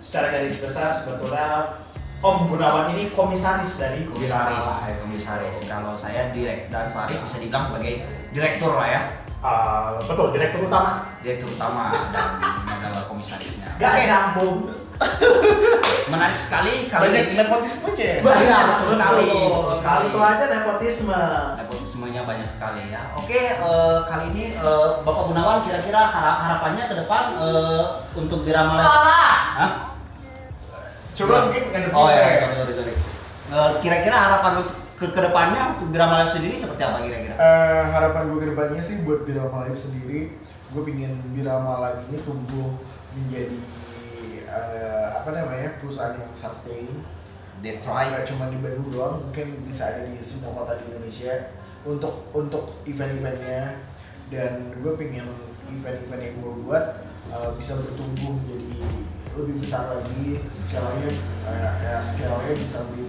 secara 0.00 0.26
garis 0.32 0.56
besar 0.62 0.88
sebetulnya 0.88 1.76
Om 2.24 2.48
Gunawan 2.48 2.96
ini 2.96 3.12
komisaris 3.12 3.76
dari 3.76 4.08
Birama 4.08 4.16
Komisaris, 4.16 4.66
Live. 4.88 4.98
komisaris. 5.04 5.56
Kalau 5.68 5.92
saya 5.92 6.32
direk 6.32 6.72
dan 6.72 6.88
Faris 6.88 7.20
bisa 7.20 7.36
dibilang 7.36 7.68
sebagai 7.68 8.08
direktur 8.32 8.72
lah 8.72 8.88
ya, 8.88 9.00
Eh, 9.38 9.88
betul, 10.02 10.26
direktur 10.32 10.60
utama. 10.62 11.06
direktur 11.20 11.48
utama 11.48 11.92
dan 12.10 12.40
adalah 12.66 13.04
komisarisnya. 13.06 13.76
Gak 13.76 13.90
Oke, 13.90 14.02
nyambung. 14.04 14.58
menarik 16.08 16.40
sekali 16.40 16.88
kali 16.88 17.02
Banyak 17.04 17.24
ini. 17.26 17.36
nepotismenya. 17.36 18.00
ya? 18.00 18.16
Iya, 18.24 18.58
betul 18.64 18.88
sekali, 18.96 19.28
betul 19.28 19.74
sekali. 19.76 20.04
Itu 20.08 20.18
aja 20.18 20.44
nepotisme. 20.48 21.20
Nepotismenya 21.54 22.22
banyak 22.24 22.48
sekali 22.48 22.82
ya. 22.88 23.12
Oke, 23.12 23.36
eh, 23.52 23.98
kali 24.02 24.24
ini 24.32 24.44
eh, 24.54 24.88
Bapak 25.04 25.24
Gunawan 25.28 25.60
kira-kira 25.62 26.00
hara- 26.00 26.40
harapannya 26.40 26.84
ke 26.86 26.94
depan 26.96 27.22
eh, 27.36 27.82
untuk 28.14 28.40
Birama 28.40 28.72
Live. 28.72 28.82
Salah. 28.82 29.36
Hah? 29.54 29.72
Coba 31.12 31.34
mungkin 31.44 31.62
ngadepin 31.70 31.92
Oh 31.92 32.08
ya, 32.08 32.16
saya. 32.18 32.36
sorry, 32.40 32.54
sorry, 32.56 32.72
sorry. 32.74 32.94
Eh, 33.46 33.70
kira-kira 33.78 34.16
harapan 34.16 34.52
untuk 34.58 34.76
ke 34.96 35.12
ke 35.12 35.20
depannya 35.20 35.76
untuk 35.76 35.92
Birama 35.92 36.24
Live 36.24 36.32
sendiri 36.32 36.56
seperti 36.56 36.82
apa 36.82 37.04
kira-kira? 37.04 37.34
Eh, 37.36 37.82
harapan 37.92 38.22
gue 38.32 38.38
ke 38.40 38.48
depannya 38.56 38.80
sih 38.80 39.04
buat 39.04 39.28
Birama 39.28 39.68
Live 39.68 39.76
sendiri, 39.76 40.32
gue 40.72 40.82
pingin 40.88 41.12
Birama 41.36 41.84
Live 41.84 42.08
ini 42.08 42.18
tumbuh 42.24 42.80
menjadi 43.12 43.60
eh, 44.48 45.06
apa 45.20 45.28
namanya 45.36 45.76
perusahaan 45.78 46.16
yang 46.16 46.32
sustain. 46.32 46.88
That's 47.60 47.88
right. 47.88 48.12
cuma 48.28 48.52
di 48.52 48.60
Bandung 48.60 48.92
doang, 48.92 49.28
mungkin 49.28 49.64
bisa 49.64 49.88
ada 49.88 50.04
di 50.04 50.20
semua 50.20 50.52
kota 50.52 50.76
di 50.76 50.92
Indonesia 50.92 51.56
untuk 51.88 52.28
untuk 52.36 52.84
event-eventnya 52.84 53.80
dan 54.28 54.74
gue 54.74 54.92
pingin 54.98 55.24
event-event 55.70 56.22
yang 56.24 56.36
gue 56.40 56.52
buat 56.64 56.84
eh, 57.30 57.50
bisa 57.60 57.76
bertumbuh 57.78 58.32
menjadi 58.42 58.80
lebih 59.36 59.56
besar 59.60 59.92
lagi 59.92 60.40
scale-nya 60.50 61.12
eh, 61.46 61.72
ya 61.84 62.00
scale-nya 62.00 62.54
bisa 62.56 62.80
lebih 62.90 63.05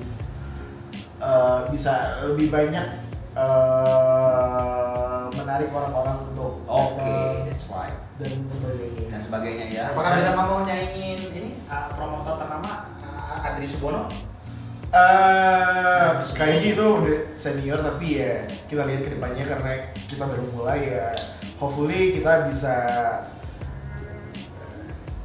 eh, 1.22 1.60
bisa 1.74 2.24
lebih 2.26 2.48
banyak 2.50 2.88
eh, 3.38 5.24
menarik 5.34 5.70
orang-orang 5.72 6.18
untuk 6.34 6.62
Oke, 6.68 7.02
datang 7.02 7.46
that's 7.48 7.68
right. 7.70 7.96
dan 8.18 8.32
sebagainya. 8.50 9.06
Dan 9.10 9.22
sebagainya 9.22 9.66
ya. 9.72 9.84
Apakah 9.94 10.12
Birama 10.20 10.44
mau 10.46 10.60
nyanyiin 10.66 11.20
ini 11.34 11.52
uh, 11.70 11.88
promotor 11.94 12.36
ternama 12.42 12.94
uh, 13.02 13.46
Adri 13.46 13.68
Subono? 13.70 14.10
Eh, 14.88 16.10
kayaknya 16.32 16.80
itu 16.80 16.86
udah 16.88 17.20
senior 17.36 17.76
tapi 17.84 18.24
ya 18.24 18.48
kita 18.72 18.88
lihat 18.88 19.04
ke 19.04 19.20
depannya 19.20 19.44
karena 19.44 19.72
kita 20.08 20.24
baru 20.24 20.48
mulai 20.56 20.80
ya 20.96 21.12
hopefully 21.60 22.16
kita 22.16 22.48
bisa 22.48 22.76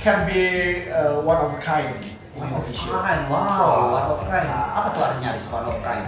can 0.03 0.27
be 0.27 0.83
uh, 0.91 1.23
one 1.23 1.39
of 1.39 1.55
a 1.55 1.61
kind 1.63 1.95
in 1.95 2.03
One 2.33 2.49
of 2.49 2.65
kind, 2.65 3.29
wow, 3.29 3.93
one 3.93 4.09
of 4.09 4.21
kind. 4.25 4.49
Apa 4.49 4.89
tuh 4.97 5.03
artinya 5.05 5.37
Aris, 5.37 5.47
one 5.53 5.69
of 5.69 5.77
kind? 5.85 6.05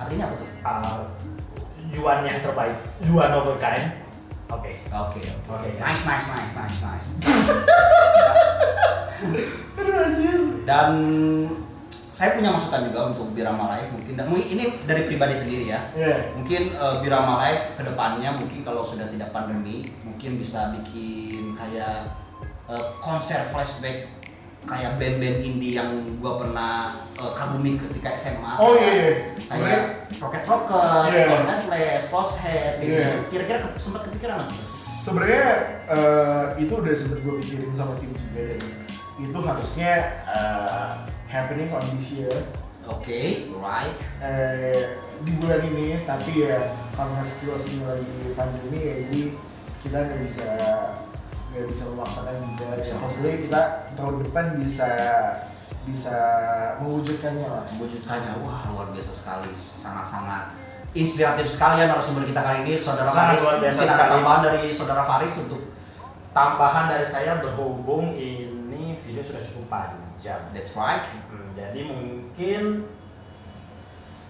Artinya 0.00 0.24
apa 0.30 0.34
tuh? 0.40 0.48
Uh, 0.64 1.00
Juan 1.92 2.24
yang 2.24 2.40
terbaik, 2.40 2.76
Juan 3.04 3.32
of 3.32 3.48
a 3.48 3.54
kind. 3.60 3.86
Oke. 4.48 4.72
Oke, 4.88 5.20
Oke. 5.52 5.68
Nice, 5.76 6.02
nice, 6.08 6.28
nice, 6.32 6.54
nice, 6.56 6.78
nice. 6.80 7.08
Dan 10.68 10.90
saya 12.08 12.34
punya 12.34 12.50
masukan 12.50 12.88
juga 12.88 13.12
untuk 13.12 13.30
Birama 13.36 13.78
Live 13.78 13.94
mungkin 13.94 14.18
dan 14.18 14.26
ini 14.32 14.64
dari 14.88 15.06
pribadi 15.06 15.36
sendiri 15.36 15.70
ya. 15.70 15.80
Yeah. 15.94 16.34
Mungkin 16.34 16.74
eh, 16.74 16.96
Birama 17.04 17.44
Live 17.46 17.76
ke 17.76 17.82
depannya 17.84 18.34
mungkin 18.36 18.64
kalau 18.64 18.82
sudah 18.82 19.06
tidak 19.12 19.30
pandemi 19.30 19.92
mungkin 20.02 20.40
bisa 20.40 20.74
bikin 20.74 21.54
kayak 21.54 22.10
eh, 22.66 22.86
konser 22.98 23.48
flashback 23.52 24.17
kayak 24.68 24.92
band-band 24.94 25.40
indie 25.40 25.74
yang 25.74 25.88
gua 26.20 26.36
pernah 26.36 26.72
eh, 27.14 27.32
kagumi 27.32 27.80
ketika 27.80 28.12
SMA. 28.14 28.52
Oh 28.56 28.76
iya 28.76 28.92
iya. 28.92 29.12
Kayak 29.42 29.82
Rocket 30.18 30.44
Rockers, 30.44 31.08
Iya. 31.08 31.24
Lord 31.26 31.48
Atlas, 31.48 32.02
Closehead, 32.06 32.72
gitu. 32.78 32.92
Iya. 32.94 33.08
Kira-kira 33.26 33.58
ke- 33.64 33.80
sempat 33.80 34.04
kepikiran 34.04 34.34
nggak 34.38 34.48
sih? 34.52 34.60
Sebenarnya 35.00 35.46
eh, 35.88 36.44
itu 36.58 36.72
udah 36.74 36.92
sempet 36.92 37.18
gue 37.18 37.34
pikirin 37.40 37.72
sama 37.72 37.96
tim 37.96 38.12
juga 38.12 38.40
dan 38.44 38.60
itu 39.18 39.38
harusnya 39.40 39.92
eh, 40.28 40.90
happening 41.26 41.70
on 41.70 41.82
this 41.92 42.12
year 42.14 42.36
Oke, 42.84 43.44
right. 43.54 43.96
eh, 44.20 44.96
di 45.18 45.32
bulan 45.34 45.60
ini 45.62 46.04
tapi 46.04 46.40
ya 46.40 46.56
karena 46.92 47.20
situasinya 47.20 47.90
lagi 47.90 48.32
pandemi 48.32 48.78
ya 48.78 48.94
jadi 49.04 49.22
kita 49.78 49.96
nggak 49.98 50.20
bisa 50.22 50.48
nggak 51.48 51.64
bisa 51.68 51.84
memaksakan 51.90 52.34
juga 52.44 52.68
ya 52.76 52.94
hopefully 53.00 53.32
kita 53.48 53.62
tahun 53.96 54.14
depan 54.24 54.44
bisa 54.60 54.88
bisa 55.88 56.16
mewujudkannya 56.84 57.48
lah 57.48 57.64
Wujudkannya, 57.80 58.44
wah 58.44 58.60
luar 58.72 58.88
biasa 58.92 59.12
sekali, 59.12 59.48
sangat-sangat 59.56 60.52
inspiratif 60.92 61.48
sekali 61.48 61.80
ya 61.80 61.88
narasumber 61.88 62.28
kita 62.28 62.40
kali 62.40 62.58
ini, 62.64 62.76
saudara 62.76 63.08
Sangat 63.08 63.36
Faris. 63.36 63.40
luar 63.44 63.56
biasa 63.60 63.76
Mungkin 63.76 63.88
ada 63.88 63.96
sekali. 63.96 64.12
tambahan 64.12 64.40
dari 64.44 64.62
saudara 64.68 65.02
Faris 65.04 65.34
untuk 65.40 65.60
Tambahan 66.28 66.86
dari 66.86 67.02
saya 67.02 67.40
berhubung 67.40 68.14
ini 68.14 68.94
video 68.94 69.22
sudah 69.24 69.42
cukup 69.42 69.64
panjang. 69.66 70.38
That's 70.54 70.76
right. 70.76 71.02
Hmm, 71.32 71.50
jadi 71.56 71.82
mungkin 71.82 72.84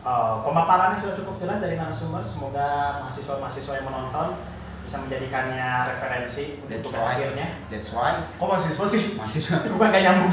uh, 0.07 0.41
pemaparannya 0.41 0.97
sudah 0.97 1.13
cukup 1.13 1.37
jelas 1.37 1.59
dari 1.61 1.77
narasumber. 1.77 2.23
Semoga 2.23 3.03
mahasiswa-mahasiswa 3.05 3.83
yang 3.83 3.87
menonton 3.93 4.41
bisa 4.89 5.05
menjadikannya 5.05 5.69
referensi 5.85 6.57
That's 6.65 6.81
untuk 6.81 6.97
right. 6.97 7.13
akhirnya. 7.13 7.49
That's 7.69 7.93
right. 7.93 8.25
kok 8.25 8.49
mahasiswa 8.49 8.87
sih 8.89 9.03
Mahasiswa. 9.21 9.57
Bukan 9.77 9.87
gak 9.93 10.01
nyambung. 10.01 10.33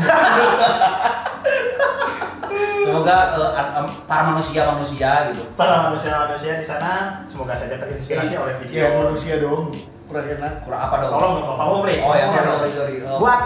Semoga 2.86 3.18
eh, 3.36 3.52
an- 3.60 3.74
em, 3.76 3.88
para 4.08 4.22
manusia-manusia 4.26 5.12
gitu. 5.34 5.44
Para 5.60 5.90
manusia-manusia 5.90 6.56
di 6.56 6.64
sana 6.64 7.20
semoga 7.28 7.52
saja 7.52 7.76
terinspirasi 7.76 8.40
oleh 8.40 8.56
video. 8.56 8.80
ya 8.80 8.90
manusia 8.96 9.44
dong 9.44 9.76
kurang 10.06 10.24
enak 10.30 10.64
Kurang 10.64 10.82
apa 10.82 10.96
dong? 11.04 11.12
Tolong 11.12 11.32
dong 11.36 11.46
Bapak 11.52 11.66
Mufli. 11.68 11.96
Oh 12.00 12.16
ya, 12.16 12.26
sorry, 12.30 12.48
sorry, 12.48 12.72
sorry. 12.72 12.96
Oh. 13.04 13.20
Buat 13.20 13.40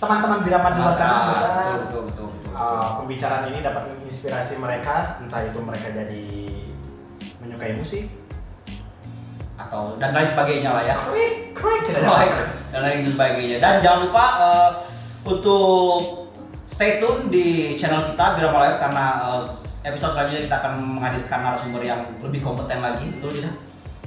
teman-teman 0.00 0.38
Biraman 0.40 0.72
di 0.72 0.80
luar 0.80 0.94
sana 0.94 1.12
Mantap. 1.12 1.20
semoga 1.20 1.48
Betul, 1.52 1.76
betul, 1.76 2.02
betul, 2.08 2.26
betul. 2.32 2.52
uh, 2.56 2.88
pembicaraan 2.96 3.44
ini 3.52 3.58
dapat 3.60 3.82
menginspirasi 3.84 4.54
mereka, 4.56 4.94
entah 5.20 5.42
itu 5.44 5.58
mereka 5.60 5.92
jadi 5.92 6.24
menyukai 7.42 7.74
musik, 7.74 8.06
atau 9.72 9.96
dan 9.96 10.12
lain 10.12 10.28
sebagainya 10.28 10.68
lah 10.68 10.84
ya. 10.84 10.92
krik, 11.00 11.56
krik, 11.56 11.80
tidak 11.88 12.04
ada 12.04 12.44
dan 12.68 12.80
lain 12.84 13.08
sebagainya. 13.08 13.56
Dan 13.56 13.80
jangan 13.80 14.04
lupa 14.04 14.24
eh, 14.36 14.70
untuk 15.24 16.28
stay 16.68 17.00
tune 17.00 17.32
di 17.32 17.72
channel 17.80 18.04
kita 18.04 18.36
Birama 18.36 18.68
Live 18.68 18.76
karena 18.76 19.04
eh, 19.32 19.42
episode 19.88 20.12
selanjutnya 20.12 20.44
kita 20.44 20.56
akan 20.60 20.72
menghadirkan 21.00 21.40
narasumber 21.40 21.80
yang 21.80 22.04
lebih 22.20 22.44
kompeten 22.44 22.84
lagi, 22.84 23.16
betul 23.16 23.32
tidak? 23.32 23.56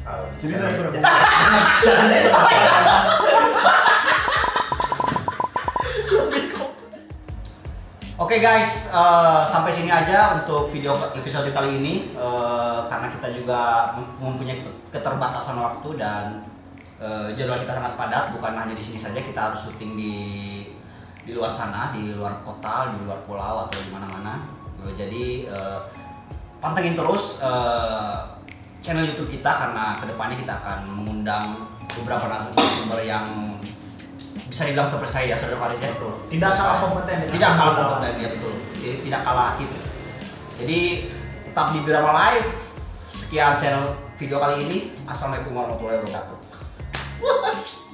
Uh, 0.06 0.30
Jadi 0.38 0.54
saya 0.54 0.70
kurang- 0.78 0.94
jangan 1.90 2.06
deh. 2.14 2.22
Oke 8.16 8.40
guys, 8.40 8.96
eh, 8.96 9.44
sampai 9.44 9.76
sini 9.76 9.92
aja 9.92 10.40
untuk 10.40 10.72
video 10.72 10.96
episode 11.12 11.52
kali 11.52 11.84
ini 11.84 12.16
Eh, 12.16 12.80
karena 12.88 13.12
kita 13.12 13.28
juga 13.36 13.92
mem- 13.92 14.16
mempunyai 14.24 14.64
keterbatasan 14.88 15.60
waktu 15.60 16.00
dan 16.00 16.40
eh, 16.96 17.36
jadwal 17.36 17.60
kita 17.60 17.76
sangat 17.76 18.00
padat. 18.00 18.32
Bukan 18.32 18.56
hanya 18.56 18.72
di 18.72 18.80
sini 18.80 18.96
saja, 18.96 19.20
kita 19.20 19.52
harus 19.52 19.68
syuting 19.68 20.00
di 20.00 20.16
di 21.28 21.34
luar 21.36 21.52
sana, 21.52 21.92
di 21.92 22.16
luar 22.16 22.40
kota, 22.48 22.96
di 22.96 23.04
luar 23.04 23.20
pulau 23.28 23.68
atau 23.68 23.80
di 23.84 23.92
mana-mana. 23.92 24.48
Eh, 24.80 24.96
jadi 24.96 25.52
eh, 25.52 25.80
pantengin 26.64 26.96
terus 26.96 27.44
eh, 27.44 28.16
channel 28.80 29.12
YouTube 29.12 29.28
kita 29.28 29.52
karena 29.52 30.00
ke 30.00 30.08
depannya 30.08 30.40
kita 30.40 30.54
akan 30.64 30.80
mengundang 30.88 31.68
beberapa 32.00 32.32
narasumber 32.32 33.04
yang 33.04 33.55
bisa 34.48 34.68
dibilang 34.68 34.92
terpercaya 34.92 35.26
ya 35.32 35.36
saudara 35.40 35.60
Faris 35.66 35.80
ya. 35.80 35.90
Betul. 35.96 36.14
Tidak 36.30 36.52
kalah 36.52 36.78
kompeten 36.84 37.16
dengan 37.24 37.34
Tidak 37.34 37.52
kalah 37.56 37.74
kompeten 37.76 38.14
ya 38.20 38.30
betul. 38.36 38.54
Jadi 38.80 38.96
tidak 39.08 39.22
kalah 39.24 39.50
hits. 39.58 39.80
Jadi 40.62 40.80
tetap 41.52 41.68
di 41.72 41.80
Birama 41.84 42.12
Live. 42.14 42.50
Sekian 43.10 43.56
channel 43.56 43.96
video 44.20 44.38
kali 44.38 44.56
ini. 44.68 44.78
Assalamualaikum 45.08 45.56
warahmatullahi 45.56 46.04
wabarakatuh. 46.04 47.85